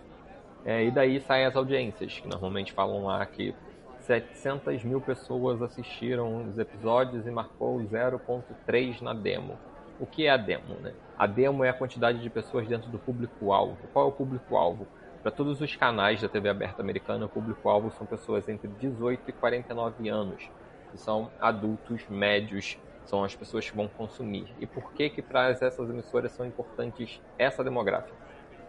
É, 0.65 0.85
e 0.85 0.91
daí 0.91 1.19
saem 1.19 1.45
as 1.45 1.55
audiências, 1.55 2.19
que 2.19 2.27
normalmente 2.27 2.71
falam 2.71 3.03
lá 3.03 3.25
que 3.25 3.53
700 3.99 4.83
mil 4.83 5.01
pessoas 5.01 5.61
assistiram 5.61 6.47
os 6.47 6.57
episódios 6.57 7.25
e 7.25 7.31
marcou 7.31 7.77
0.3 7.79 9.01
na 9.01 9.13
demo. 9.13 9.57
O 9.99 10.05
que 10.05 10.25
é 10.25 10.29
a 10.29 10.37
demo? 10.37 10.75
Né? 10.81 10.93
A 11.23 11.25
demo 11.25 11.63
é 11.63 11.69
a 11.69 11.73
quantidade 11.73 12.19
de 12.19 12.29
pessoas 12.29 12.67
dentro 12.67 12.89
do 12.89 12.99
público-alvo. 12.99 13.77
Qual 13.93 14.07
é 14.07 14.09
o 14.09 14.11
público-alvo? 14.11 14.85
Para 15.21 15.31
todos 15.31 15.61
os 15.61 15.73
canais 15.73 16.21
da 16.21 16.27
TV 16.27 16.49
aberta 16.49 16.81
americana, 16.81 17.27
o 17.27 17.29
público-alvo 17.29 17.89
são 17.91 18.05
pessoas 18.05 18.49
entre 18.49 18.67
18 18.67 19.29
e 19.29 19.31
49 19.31 20.09
anos, 20.09 20.51
que 20.91 20.97
são 20.97 21.31
adultos 21.39 22.05
médios, 22.09 22.77
são 23.05 23.23
as 23.23 23.33
pessoas 23.33 23.69
que 23.69 23.73
vão 23.73 23.87
consumir. 23.87 24.53
E 24.59 24.67
por 24.67 24.91
que 24.91 25.09
que 25.09 25.21
para 25.21 25.51
essas 25.51 25.89
emissoras 25.89 26.33
são 26.33 26.45
importantes 26.45 27.21
essa 27.39 27.63
demográfica? 27.63 28.17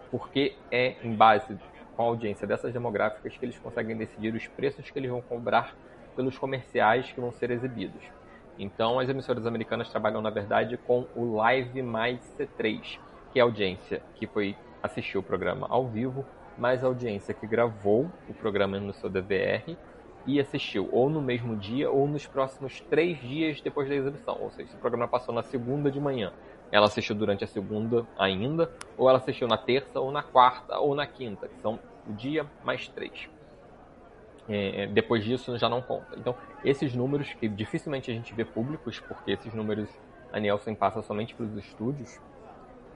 Porque 0.09 0.55
é 0.71 0.95
em 1.03 1.13
base 1.13 1.59
com 1.97 2.03
a 2.05 2.07
audiência 2.07 2.47
dessas 2.47 2.73
demográficas 2.73 3.37
que 3.37 3.45
eles 3.45 3.59
conseguem 3.59 3.97
decidir 3.97 4.33
os 4.33 4.47
preços 4.47 4.89
que 4.89 4.97
eles 4.97 5.11
vão 5.11 5.23
cobrar 5.23 5.75
pelos 6.15 6.39
comerciais 6.39 7.11
que 7.11 7.21
vão 7.21 7.33
ser 7.33 7.51
exibidos. 7.51 8.05
Então, 8.59 8.99
as 8.99 9.09
emissoras 9.09 9.47
americanas 9.47 9.89
trabalham, 9.89 10.21
na 10.21 10.31
verdade, 10.31 10.77
com 10.77 11.07
o 11.15 11.37
Live 11.37 11.83
mais 11.83 12.21
C3, 12.39 12.99
que 13.33 13.39
é 13.39 13.43
a 13.43 13.45
audiência 13.45 14.01
que 14.15 14.27
foi 14.27 14.57
assistir 14.83 15.19
o 15.19 15.23
programa 15.23 15.67
ao 15.71 15.89
vivo, 15.89 16.25
mais 16.57 16.85
a 16.85 16.87
audiência 16.87 17.35
que 17.35 17.47
gravou 17.47 18.09
o 18.29 18.35
programa 18.35 18.79
no 18.79 18.93
seu 18.95 19.11
DVR 19.11 19.77
e 20.27 20.41
assistiu 20.41 20.89
ou 20.93 21.11
no 21.11 21.21
mesmo 21.21 21.57
dia 21.57 21.91
ou 21.91 22.07
nos 22.07 22.27
próximos 22.27 22.81
três 22.89 23.19
dias 23.19 23.61
depois 23.61 23.89
da 23.89 23.95
exibição. 23.95 24.39
Ou 24.41 24.51
seja, 24.51 24.71
se 24.71 24.77
o 24.77 24.79
programa 24.79 25.09
passou 25.09 25.35
na 25.35 25.43
segunda 25.43 25.91
de 25.91 26.01
manhã 26.01 26.33
ela 26.75 26.87
assistiu 26.87 27.15
durante 27.15 27.45
a 27.45 27.47
segunda 27.47 28.05
ainda, 28.19 28.69
ou 28.99 29.09
ela 29.09 29.19
assistiu 29.19 29.47
na 29.47 29.57
terça, 29.57 30.01
ou 30.01 30.11
na 30.11 30.25
quarta, 30.25 30.77
ou 30.79 30.93
na 30.93 31.07
quinta, 31.07 31.47
que 31.47 31.61
são 31.63 31.79
o 32.05 32.13
dia 32.13 32.45
mais 32.65 32.89
três. 32.89 33.34
É, 34.49 34.83
é, 34.83 34.87
depois 34.87 35.25
disso 35.25 35.57
já 35.57 35.69
não 35.69 35.81
conta. 35.81 36.17
Então, 36.17 36.35
esses 36.65 36.95
números 36.95 37.33
que 37.35 37.49
dificilmente 37.49 38.11
a 38.11 38.15
gente 38.15 38.35
vê 38.35 38.45
públicos, 38.45 39.01
porque 39.01 39.33
esses 39.33 39.53
números 39.55 39.89
a 40.33 40.41
Nielsen 40.41 40.75
passa 40.75 41.01
somente 41.01 41.35
para 41.35 41.47
os 41.47 41.57
estúdios, 41.57 42.19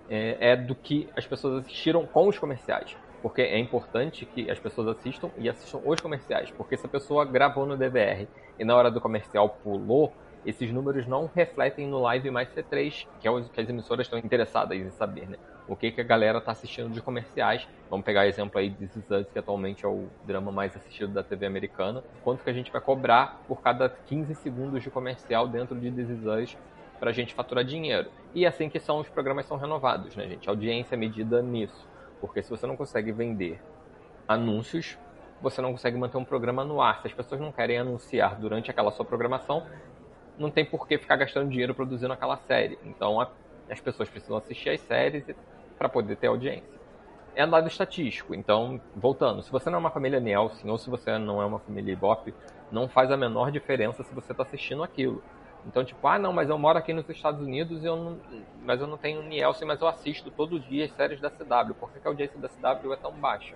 é, 0.08 0.52
é, 0.52 0.56
do 0.56 0.74
que 0.74 1.08
as 1.16 1.26
pessoas 1.26 1.64
assistiram 1.64 2.06
com 2.06 2.28
os 2.28 2.38
comerciais. 2.38 2.96
Porque 3.22 3.42
é 3.42 3.58
importante 3.58 4.24
que 4.26 4.50
as 4.50 4.58
pessoas 4.58 4.88
assistam 4.88 5.30
e 5.38 5.48
assistam 5.48 5.80
os 5.84 6.00
comerciais. 6.00 6.50
Porque 6.50 6.76
se 6.76 6.86
a 6.86 6.88
pessoa 6.88 7.24
gravou 7.24 7.66
no 7.66 7.76
DVR 7.76 8.28
e 8.58 8.64
na 8.64 8.76
hora 8.76 8.90
do 8.90 9.00
comercial 9.00 9.48
pulou, 9.62 10.12
esses 10.44 10.72
números 10.72 11.06
não 11.06 11.30
refletem 11.34 11.86
no 11.86 12.00
Live 12.00 12.30
mais 12.30 12.48
C3, 12.48 13.06
que 13.20 13.26
é 13.26 13.30
o 13.30 13.42
que 13.44 13.60
as 13.60 13.68
emissoras 13.68 14.06
estão 14.06 14.18
interessadas 14.18 14.78
em 14.78 14.90
saber, 14.90 15.28
né? 15.28 15.36
O 15.68 15.76
que, 15.76 15.92
que 15.92 16.00
a 16.00 16.04
galera 16.04 16.38
está 16.38 16.52
assistindo 16.52 16.90
de 16.90 17.02
comerciais. 17.02 17.68
Vamos 17.90 18.04
pegar 18.04 18.26
exemplo 18.26 18.58
aí 18.58 18.70
de 18.70 18.88
This 18.88 19.26
que 19.30 19.38
atualmente 19.38 19.84
é 19.84 19.88
o 19.88 20.08
drama 20.24 20.50
mais 20.50 20.74
assistido 20.74 21.12
da 21.12 21.22
TV 21.22 21.44
americana. 21.44 22.02
Quanto 22.24 22.42
que 22.42 22.48
a 22.48 22.52
gente 22.54 22.72
vai 22.72 22.80
cobrar 22.80 23.42
por 23.46 23.60
cada 23.60 23.88
15 23.88 24.34
segundos 24.36 24.82
de 24.82 24.90
comercial 24.90 25.46
dentro 25.46 25.78
de 25.78 25.90
This 25.90 26.56
para 26.98 27.10
a 27.10 27.12
gente 27.12 27.34
faturar 27.34 27.64
dinheiro. 27.64 28.10
E 28.34 28.44
é 28.44 28.48
assim 28.48 28.68
que 28.68 28.80
são 28.80 28.98
os 28.98 29.08
programas 29.08 29.46
são 29.46 29.56
renovados, 29.56 30.16
né, 30.16 30.26
gente? 30.26 30.48
A 30.48 30.52
audiência 30.52 30.94
é 30.94 30.98
medida 30.98 31.42
nisso. 31.42 31.86
Porque 32.20 32.42
se 32.42 32.50
você 32.50 32.66
não 32.66 32.76
consegue 32.76 33.12
vender 33.12 33.60
anúncios, 34.26 34.98
você 35.40 35.60
não 35.60 35.72
consegue 35.72 35.96
manter 35.96 36.16
um 36.16 36.24
programa 36.24 36.64
no 36.64 36.80
ar. 36.80 37.00
Se 37.00 37.08
as 37.08 37.12
pessoas 37.12 37.40
não 37.40 37.52
querem 37.52 37.78
anunciar 37.78 38.36
durante 38.36 38.70
aquela 38.70 38.90
sua 38.90 39.04
programação, 39.04 39.66
não 40.38 40.50
tem 40.50 40.64
por 40.64 40.86
que 40.86 40.98
ficar 40.98 41.16
gastando 41.16 41.50
dinheiro 41.50 41.74
produzindo 41.74 42.12
aquela 42.12 42.36
série. 42.38 42.78
Então 42.84 43.20
a, 43.20 43.30
as 43.70 43.80
pessoas 43.80 44.08
precisam 44.08 44.36
assistir 44.36 44.70
as 44.70 44.80
séries 44.80 45.24
para 45.78 45.88
poder 45.88 46.16
ter 46.16 46.26
audiência. 46.26 46.78
É 47.34 47.46
dado 47.46 47.68
estatístico, 47.68 48.34
então, 48.34 48.80
voltando, 48.96 49.42
se 49.42 49.52
você 49.52 49.70
não 49.70 49.76
é 49.76 49.80
uma 49.80 49.90
família 49.90 50.18
Nielsen 50.18 50.68
ou 50.68 50.76
se 50.76 50.90
você 50.90 51.16
não 51.18 51.40
é 51.40 51.46
uma 51.46 51.60
família 51.60 51.92
Ibope, 51.92 52.34
não 52.70 52.88
faz 52.88 53.12
a 53.12 53.16
menor 53.16 53.52
diferença 53.52 54.02
se 54.02 54.12
você 54.12 54.32
está 54.32 54.42
assistindo 54.42 54.82
aquilo. 54.82 55.22
Então, 55.64 55.84
tipo, 55.84 56.06
ah, 56.06 56.18
não, 56.18 56.32
mas 56.32 56.48
eu 56.48 56.58
moro 56.58 56.78
aqui 56.78 56.92
nos 56.92 57.08
Estados 57.08 57.40
Unidos 57.40 57.84
eu 57.84 57.96
não, 57.96 58.18
mas 58.62 58.80
eu 58.80 58.86
não 58.86 58.96
tenho 58.96 59.22
Nielsen, 59.22 59.68
mas 59.68 59.80
eu 59.80 59.86
assisto 59.86 60.30
todo 60.30 60.58
dia 60.58 60.84
as 60.84 60.92
séries 60.92 61.20
da 61.20 61.30
CW. 61.30 61.74
Por 61.78 61.92
que, 61.92 62.00
que 62.00 62.06
a 62.06 62.10
audiência 62.10 62.38
da 62.38 62.48
CW 62.48 62.92
é 62.92 62.96
tão 62.96 63.12
baixa? 63.12 63.54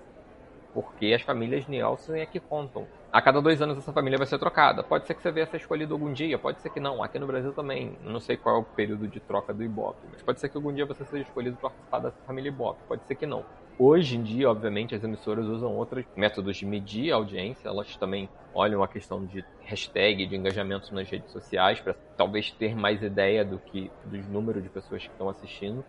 Porque 0.73 1.13
as 1.13 1.23
famílias 1.23 1.67
Nielsen 1.67 2.21
é 2.21 2.27
que 2.27 2.41
contam 2.41 2.87
a 3.13 3.21
cada 3.21 3.43
dois 3.43 3.61
anos 3.61 3.77
essa 3.77 3.93
família 3.93 4.17
vai 4.17 4.27
ser 4.27 4.39
trocada. 4.39 4.83
Pode 4.83 5.07
ser 5.07 5.13
que 5.13 5.21
você 5.21 5.31
venha 5.31 5.45
ser 5.45 5.59
escolhido 5.59 5.93
algum 5.93 6.11
dia, 6.11 6.39
pode 6.39 6.63
ser 6.63 6.71
que 6.71 6.81
não. 6.81 7.03
Aqui 7.03 7.19
no 7.19 7.27
Brasil 7.27 7.53
também, 7.53 7.95
não 8.03 8.19
sei 8.19 8.39
qual 8.39 8.57
é 8.57 8.59
o 8.61 8.63
período 8.63 9.07
de 9.07 9.21
troca 9.21 9.53
do 9.53 9.63
Ibope, 9.63 10.01
mas 10.11 10.23
pode 10.23 10.41
ser 10.41 10.49
que 10.49 10.57
algum 10.57 10.73
dia 10.73 10.87
você 10.87 11.05
seja 11.05 11.25
escolhido 11.25 11.59
para 11.59 11.69
participar 11.69 11.99
dessa 11.99 12.17
família 12.27 12.49
Ibope, 12.49 12.81
pode 12.89 13.05
ser 13.05 13.15
que 13.15 13.27
não. 13.27 13.45
Hoje 13.79 14.17
em 14.17 14.23
dia, 14.23 14.51
obviamente, 14.51 14.95
as 14.95 15.05
emissoras 15.05 15.47
usam 15.47 15.75
outros 15.77 16.07
métodos 16.17 16.57
de 16.57 16.65
medir 16.65 17.13
a 17.13 17.17
audiência, 17.17 17.69
elas 17.69 17.95
também 17.97 18.31
olham 18.55 18.83
a 18.83 18.89
questão 18.89 19.25
de 19.27 19.45
hashtag, 19.61 20.25
de 20.25 20.37
engajamento 20.37 20.95
nas 20.95 21.09
redes 21.09 21.31
sociais, 21.33 21.81
para 21.81 21.95
talvez 22.17 22.51
ter 22.51 22.75
mais 22.75 23.03
ideia 23.03 23.45
do 23.45 23.59
que 23.59 23.91
dos 24.07 24.27
números 24.27 24.63
de 24.63 24.71
pessoas 24.71 25.03
que 25.03 25.13
estão 25.13 25.29
assistindo 25.29 25.85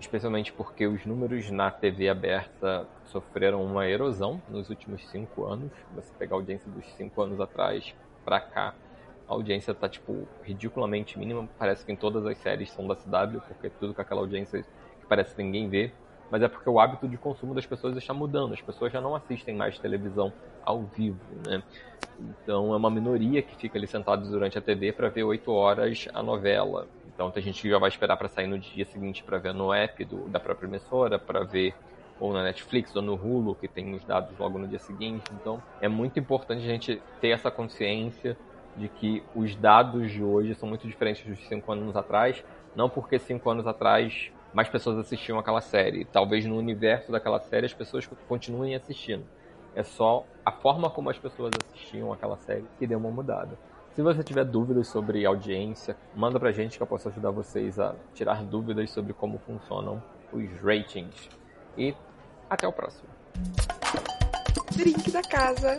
especialmente 0.00 0.52
porque 0.52 0.86
os 0.86 1.04
números 1.06 1.50
na 1.50 1.70
TV 1.70 2.08
aberta 2.08 2.86
sofreram 3.06 3.64
uma 3.64 3.86
erosão 3.88 4.40
nos 4.48 4.70
últimos 4.70 5.06
cinco 5.08 5.44
anos. 5.44 5.70
Você 5.94 6.12
pegar 6.18 6.36
a 6.36 6.38
audiência 6.38 6.70
dos 6.70 6.84
cinco 6.94 7.22
anos 7.22 7.40
atrás 7.40 7.94
para 8.24 8.40
cá, 8.40 8.74
a 9.28 9.32
audiência 9.32 9.72
está 9.72 9.88
tipo 9.88 10.28
ridiculamente 10.42 11.18
mínima. 11.18 11.48
Parece 11.58 11.84
que 11.84 11.92
em 11.92 11.96
todas 11.96 12.26
as 12.26 12.36
séries 12.38 12.70
são 12.70 12.86
da 12.86 12.94
CW, 12.94 13.40
porque 13.46 13.70
tudo 13.70 13.94
com 13.94 14.02
aquela 14.02 14.20
audiência 14.20 14.62
que 14.62 15.06
parece 15.08 15.34
que 15.34 15.42
ninguém 15.42 15.68
vê. 15.68 15.92
mas 16.30 16.42
é 16.42 16.48
porque 16.48 16.68
o 16.68 16.80
hábito 16.80 17.06
de 17.06 17.16
consumo 17.16 17.54
das 17.54 17.66
pessoas 17.66 17.96
está 17.96 18.12
mudando. 18.12 18.54
As 18.54 18.60
pessoas 18.60 18.92
já 18.92 19.00
não 19.00 19.14
assistem 19.14 19.54
mais 19.54 19.78
televisão 19.78 20.32
ao 20.64 20.82
vivo, 20.82 21.20
né? 21.46 21.62
Então 22.18 22.72
é 22.72 22.76
uma 22.76 22.90
minoria 22.90 23.42
que 23.42 23.54
fica 23.56 23.78
ali 23.78 23.86
sentado 23.86 24.28
durante 24.28 24.58
a 24.58 24.60
TV 24.60 24.92
para 24.92 25.08
ver 25.08 25.24
8 25.24 25.52
horas 25.52 26.08
a 26.12 26.22
novela. 26.22 26.86
Então 27.14 27.30
tem 27.30 27.42
gente 27.42 27.62
que 27.62 27.70
já 27.70 27.78
vai 27.78 27.88
esperar 27.88 28.16
para 28.16 28.28
sair 28.28 28.46
no 28.46 28.58
dia 28.58 28.84
seguinte 28.84 29.22
para 29.22 29.38
ver 29.38 29.54
no 29.54 29.72
app 29.72 30.04
do, 30.04 30.28
da 30.28 30.40
própria 30.40 30.66
emissora, 30.66 31.18
para 31.18 31.44
ver 31.44 31.74
ou 32.18 32.32
na 32.32 32.42
Netflix 32.42 32.94
ou 32.94 33.02
no 33.02 33.14
Hulu, 33.14 33.54
que 33.54 33.68
tem 33.68 33.94
os 33.94 34.04
dados 34.04 34.36
logo 34.38 34.58
no 34.58 34.68
dia 34.68 34.78
seguinte. 34.78 35.24
Então 35.32 35.62
é 35.80 35.88
muito 35.88 36.18
importante 36.18 36.62
a 36.64 36.68
gente 36.68 37.00
ter 37.20 37.28
essa 37.28 37.50
consciência 37.50 38.36
de 38.76 38.88
que 38.88 39.22
os 39.34 39.54
dados 39.54 40.10
de 40.10 40.22
hoje 40.22 40.54
são 40.54 40.68
muito 40.68 40.86
diferentes 40.86 41.24
dos 41.24 41.46
5 41.46 41.70
anos 41.72 41.96
atrás, 41.96 42.44
não 42.74 42.88
porque 42.88 43.18
5 43.18 43.48
anos 43.48 43.66
atrás 43.66 44.32
mais 44.52 44.68
pessoas 44.68 44.98
assistiam 44.98 45.38
aquela 45.38 45.60
série. 45.60 46.04
Talvez 46.04 46.44
no 46.44 46.56
universo 46.56 47.10
daquela 47.10 47.40
série 47.40 47.66
as 47.66 47.74
pessoas 47.74 48.08
continuem 48.28 48.74
assistindo. 48.74 49.24
É 49.74 49.82
só 49.82 50.24
a 50.44 50.52
forma 50.52 50.88
como 50.88 51.10
as 51.10 51.18
pessoas 51.18 51.52
assistiam 51.64 52.12
aquela 52.12 52.36
série 52.36 52.64
que 52.78 52.86
deu 52.86 52.98
uma 52.98 53.10
mudada. 53.10 53.58
Se 53.94 54.02
você 54.02 54.24
tiver 54.24 54.44
dúvidas 54.44 54.88
sobre 54.88 55.24
audiência, 55.24 55.96
manda 56.16 56.40
pra 56.40 56.50
gente 56.50 56.76
que 56.76 56.82
eu 56.82 56.86
posso 56.86 57.08
ajudar 57.08 57.30
vocês 57.30 57.78
a 57.78 57.94
tirar 58.12 58.42
dúvidas 58.42 58.90
sobre 58.90 59.12
como 59.12 59.38
funcionam 59.38 60.02
os 60.32 60.50
ratings. 60.60 61.28
E 61.78 61.94
até 62.50 62.66
o 62.66 62.72
próximo. 62.72 63.08
Drink 64.76 65.12
da 65.12 65.22
casa. 65.22 65.78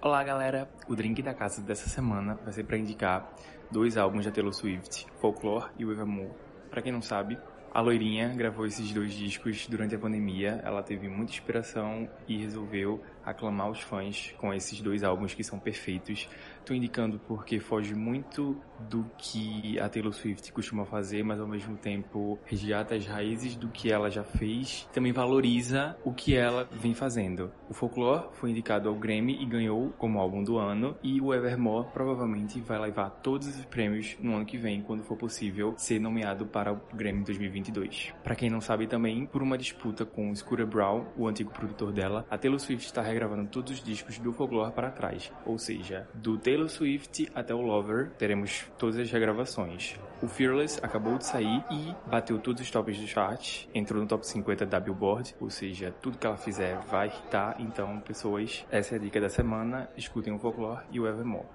Olá, 0.00 0.24
galera. 0.24 0.66
O 0.88 0.96
drink 0.96 1.20
da 1.20 1.34
casa 1.34 1.60
dessa 1.60 1.90
semana 1.90 2.38
vai 2.42 2.54
ser 2.54 2.64
para 2.64 2.78
indicar 2.78 3.30
dois 3.70 3.98
álbuns 3.98 4.24
da 4.24 4.30
Taylor 4.30 4.54
Swift, 4.54 5.06
Folklore 5.20 5.66
e 5.76 5.84
o 5.84 5.92
Evermore. 5.92 6.32
Para 6.70 6.80
quem 6.80 6.90
não 6.90 7.02
sabe, 7.02 7.38
a 7.70 7.82
loirinha 7.82 8.34
gravou 8.34 8.64
esses 8.64 8.90
dois 8.94 9.12
discos 9.12 9.66
durante 9.66 9.94
a 9.94 9.98
pandemia. 9.98 10.62
Ela 10.64 10.82
teve 10.82 11.06
muita 11.06 11.32
inspiração 11.32 12.08
e 12.26 12.38
resolveu 12.38 13.02
aclamar 13.24 13.70
os 13.70 13.80
fãs 13.80 14.34
com 14.38 14.52
esses 14.52 14.80
dois 14.80 15.02
álbuns 15.02 15.34
que 15.34 15.44
são 15.44 15.58
perfeitos. 15.58 16.28
Tô 16.64 16.74
indicando 16.74 17.18
porque 17.26 17.58
foge 17.58 17.94
muito 17.94 18.56
do 18.88 19.04
que 19.18 19.78
a 19.78 19.88
Taylor 19.88 20.12
Swift 20.12 20.52
costuma 20.52 20.84
fazer, 20.84 21.22
mas 21.22 21.40
ao 21.40 21.46
mesmo 21.46 21.76
tempo 21.76 22.38
resgata 22.44 22.94
as 22.94 23.06
raízes 23.06 23.56
do 23.56 23.68
que 23.68 23.92
ela 23.92 24.10
já 24.10 24.24
fez, 24.24 24.88
também 24.92 25.12
valoriza 25.12 25.96
o 26.04 26.12
que 26.12 26.34
ela 26.34 26.68
vem 26.72 26.94
fazendo. 26.94 27.50
O 27.68 27.74
Folklore 27.74 28.28
foi 28.32 28.50
indicado 28.50 28.88
ao 28.88 28.94
Grammy 28.94 29.42
e 29.42 29.46
ganhou 29.46 29.90
como 29.98 30.18
álbum 30.18 30.42
do 30.42 30.58
ano, 30.58 30.96
e 31.02 31.20
o 31.20 31.34
Evermore 31.34 31.88
provavelmente 31.92 32.60
vai 32.60 32.78
levar 32.78 33.10
todos 33.10 33.48
os 33.48 33.64
prêmios 33.66 34.16
no 34.20 34.34
ano 34.34 34.46
que 34.46 34.56
vem, 34.56 34.82
quando 34.82 35.02
for 35.02 35.16
possível 35.16 35.74
ser 35.76 35.98
nomeado 35.98 36.46
para 36.46 36.72
o 36.72 36.80
Grammy 36.94 37.24
2022. 37.24 38.14
Para 38.22 38.34
quem 38.34 38.50
não 38.50 38.60
sabe 38.60 38.86
também, 38.86 39.26
por 39.26 39.42
uma 39.42 39.58
disputa 39.58 40.04
com 40.04 40.34
Scooter 40.34 40.66
Brown, 40.66 41.06
o 41.16 41.28
antigo 41.28 41.50
produtor 41.50 41.92
dela, 41.92 42.26
a 42.30 42.38
Taylor 42.38 42.58
Swift 42.58 42.86
está 42.86 43.02
regravando 43.02 43.48
todos 43.48 43.72
os 43.72 43.82
discos 43.82 44.18
do 44.18 44.32
Folklore 44.32 44.72
para 44.72 44.90
trás, 44.90 45.32
ou 45.44 45.58
seja, 45.58 46.08
do 46.14 46.38
Taylor 46.50 46.68
Swift 46.68 47.30
até 47.32 47.54
o 47.54 47.60
Lover, 47.60 48.10
teremos 48.18 48.64
todas 48.76 48.98
as 48.98 49.08
regravações. 49.08 49.94
O 50.20 50.26
Fearless 50.26 50.80
acabou 50.82 51.16
de 51.16 51.24
sair 51.24 51.64
e 51.70 51.94
bateu 52.10 52.40
todos 52.40 52.60
os 52.60 52.68
tops 52.68 52.98
do 52.98 53.06
chart, 53.06 53.68
entrou 53.72 54.02
no 54.02 54.08
top 54.08 54.26
50 54.26 54.66
da 54.66 54.80
Billboard, 54.80 55.32
ou 55.40 55.48
seja, 55.48 55.94
tudo 56.02 56.18
que 56.18 56.26
ela 56.26 56.36
fizer 56.36 56.76
vai 56.90 57.06
hitar. 57.06 57.54
Então, 57.60 58.00
pessoas, 58.00 58.66
essa 58.68 58.96
é 58.96 58.98
a 58.98 59.00
dica 59.00 59.20
da 59.20 59.28
semana. 59.28 59.88
Escutem 59.96 60.32
o 60.32 60.40
Folklore 60.40 60.84
e 60.90 60.98
o 60.98 61.06
Evermore. 61.06 61.46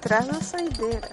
Traz 0.00 0.26
na 0.26 0.40
saideira. 0.40 1.08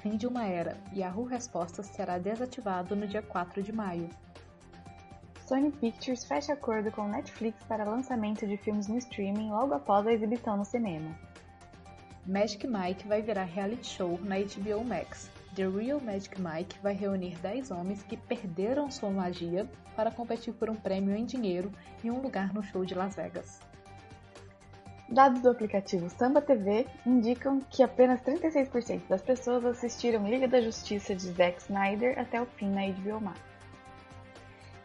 Fim 0.00 0.16
de 0.16 0.26
uma 0.26 0.44
era. 0.44 0.76
Yahoo 0.92 1.22
Respostas 1.26 1.86
será 1.86 2.18
desativado 2.18 2.96
no 2.96 3.06
dia 3.06 3.22
4 3.22 3.62
de 3.62 3.72
maio. 3.72 4.10
Sony 5.52 5.70
Pictures 5.70 6.24
fecha 6.24 6.54
acordo 6.54 6.90
com 6.90 7.06
Netflix 7.06 7.62
para 7.64 7.84
lançamento 7.84 8.46
de 8.46 8.56
filmes 8.56 8.88
no 8.88 8.96
streaming 8.96 9.50
logo 9.50 9.74
após 9.74 10.06
a 10.06 10.12
exibição 10.14 10.56
no 10.56 10.64
cinema. 10.64 11.14
Magic 12.26 12.66
Mike 12.66 13.06
vai 13.06 13.20
virar 13.20 13.44
reality 13.44 13.86
show 13.86 14.18
na 14.22 14.36
HBO 14.36 14.82
Max. 14.82 15.30
The 15.54 15.68
Real 15.68 16.00
Magic 16.00 16.40
Mike 16.40 16.78
vai 16.82 16.94
reunir 16.94 17.36
10 17.42 17.70
homens 17.70 18.02
que 18.02 18.16
perderam 18.16 18.90
sua 18.90 19.10
magia 19.10 19.68
para 19.94 20.10
competir 20.10 20.54
por 20.54 20.70
um 20.70 20.74
prêmio 20.74 21.14
em 21.14 21.26
dinheiro 21.26 21.70
e 22.02 22.10
um 22.10 22.22
lugar 22.22 22.54
no 22.54 22.62
show 22.62 22.82
de 22.82 22.94
Las 22.94 23.14
Vegas. 23.14 23.60
Dados 25.06 25.42
do 25.42 25.50
aplicativo 25.50 26.08
Samba 26.08 26.40
TV 26.40 26.86
indicam 27.04 27.60
que 27.68 27.82
apenas 27.82 28.22
36% 28.22 29.02
das 29.06 29.20
pessoas 29.20 29.66
assistiram 29.66 30.26
Liga 30.26 30.48
da 30.48 30.62
Justiça 30.62 31.14
de 31.14 31.26
Zack 31.26 31.60
Snyder 31.60 32.18
até 32.18 32.40
o 32.40 32.46
fim 32.46 32.70
na 32.70 32.90
HBO 32.90 33.20
Max. 33.20 33.51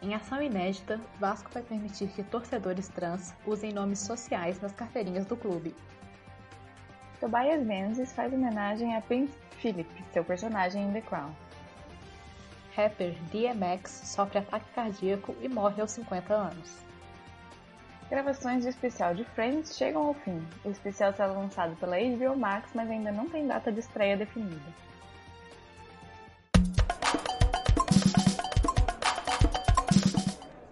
Em 0.00 0.14
ação 0.14 0.40
inédita, 0.40 1.00
Vasco 1.18 1.50
vai 1.52 1.62
permitir 1.62 2.08
que 2.08 2.22
torcedores 2.22 2.88
trans 2.88 3.34
usem 3.44 3.72
nomes 3.72 3.98
sociais 3.98 4.60
nas 4.60 4.72
carteirinhas 4.72 5.26
do 5.26 5.36
clube. 5.36 5.74
Tobias 7.18 7.60
Menzies 7.66 8.12
faz 8.12 8.32
homenagem 8.32 8.94
a 8.94 9.00
Prince 9.00 9.36
Philip, 9.60 9.90
seu 10.12 10.24
personagem 10.24 10.84
em 10.84 10.92
The 10.92 11.00
Crown. 11.00 11.32
Rapper 12.76 13.12
DMX 13.32 13.90
sofre 13.90 14.38
ataque 14.38 14.70
cardíaco 14.72 15.34
e 15.40 15.48
morre 15.48 15.80
aos 15.80 15.90
50 15.90 16.32
anos. 16.32 16.78
Gravações 18.08 18.62
do 18.62 18.70
especial 18.70 19.16
de 19.16 19.24
Friends 19.24 19.76
chegam 19.76 20.06
ao 20.06 20.14
fim. 20.14 20.40
O 20.64 20.70
especial 20.70 21.12
será 21.12 21.26
lançado 21.26 21.74
pela 21.76 21.98
HBO 21.98 22.38
Max, 22.38 22.70
mas 22.72 22.88
ainda 22.88 23.10
não 23.10 23.28
tem 23.28 23.48
data 23.48 23.72
de 23.72 23.80
estreia 23.80 24.16
definida. 24.16 24.72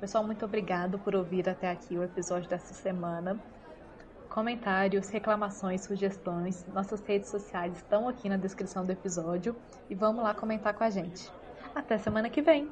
Pessoal, 0.06 0.22
muito 0.22 0.44
obrigado 0.44 1.00
por 1.00 1.16
ouvir 1.16 1.48
até 1.48 1.68
aqui 1.68 1.98
o 1.98 2.04
episódio 2.04 2.48
dessa 2.48 2.72
semana. 2.72 3.36
Comentários, 4.28 5.08
reclamações, 5.08 5.80
sugestões, 5.80 6.64
nossas 6.72 7.00
redes 7.04 7.28
sociais 7.28 7.76
estão 7.76 8.08
aqui 8.08 8.28
na 8.28 8.36
descrição 8.36 8.84
do 8.84 8.92
episódio 8.92 9.56
e 9.90 9.96
vamos 9.96 10.22
lá 10.22 10.32
comentar 10.32 10.74
com 10.74 10.84
a 10.84 10.90
gente. 10.90 11.28
Até 11.74 11.98
semana 11.98 12.30
que 12.30 12.40
vem! 12.40 12.70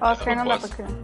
Oscar 0.00 0.34
não, 0.34 0.44
não 0.44 0.50
dá 0.50 0.58
pra 0.58 0.68
criança. 0.68 0.96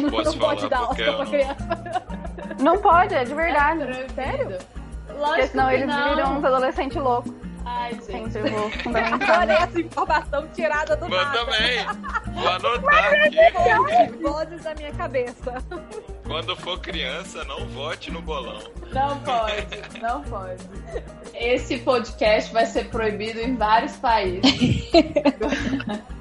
Não 0.00 0.10
posso 0.12 0.30
não 0.30 0.38
pode 0.38 0.68
dar 0.68 0.86
porque 0.86 1.02
Oscar 1.02 1.08
eu 1.08 1.16
pra 1.16 1.24
não... 1.24 2.62
Não 2.62 2.76
criança. 2.76 2.82
pode, 2.82 3.14
é 3.16 3.24
de 3.24 3.34
verdade. 3.34 4.12
Sério? 4.14 4.58
Porque 5.08 5.20
Lógico 5.20 5.48
senão 5.48 5.68
que 5.70 5.74
eles 5.74 5.86
não. 5.88 6.08
viram 6.14 6.38
uns 6.38 6.44
adolescentes 6.44 6.96
loucos. 7.02 7.42
Ai, 7.82 7.98
gente. 8.06 8.38
Eu 8.38 8.46
vou 8.46 8.70
fundamentar. 8.82 9.40
Olha 9.40 9.52
essa 9.54 9.80
informação 9.80 10.48
tirada 10.48 10.96
do 10.96 11.08
Mas 11.08 11.24
nada. 11.24 11.38
também, 11.38 11.84
vou 12.32 12.48
anotar 12.48 13.14
aqui. 13.14 14.16
Vozes 14.22 14.62
da 14.62 14.74
minha 14.76 14.92
cabeça. 14.92 15.54
Quando 16.24 16.56
for 16.56 16.78
criança, 16.80 17.42
não 17.44 17.66
vote 17.68 18.10
no 18.12 18.22
bolão. 18.22 18.62
Não 18.92 19.18
pode, 19.20 20.00
não 20.00 20.22
pode. 20.22 20.62
Esse 21.34 21.78
podcast 21.78 22.52
vai 22.52 22.66
ser 22.66 22.88
proibido 22.88 23.40
em 23.40 23.56
vários 23.56 23.96
países. 23.96 24.42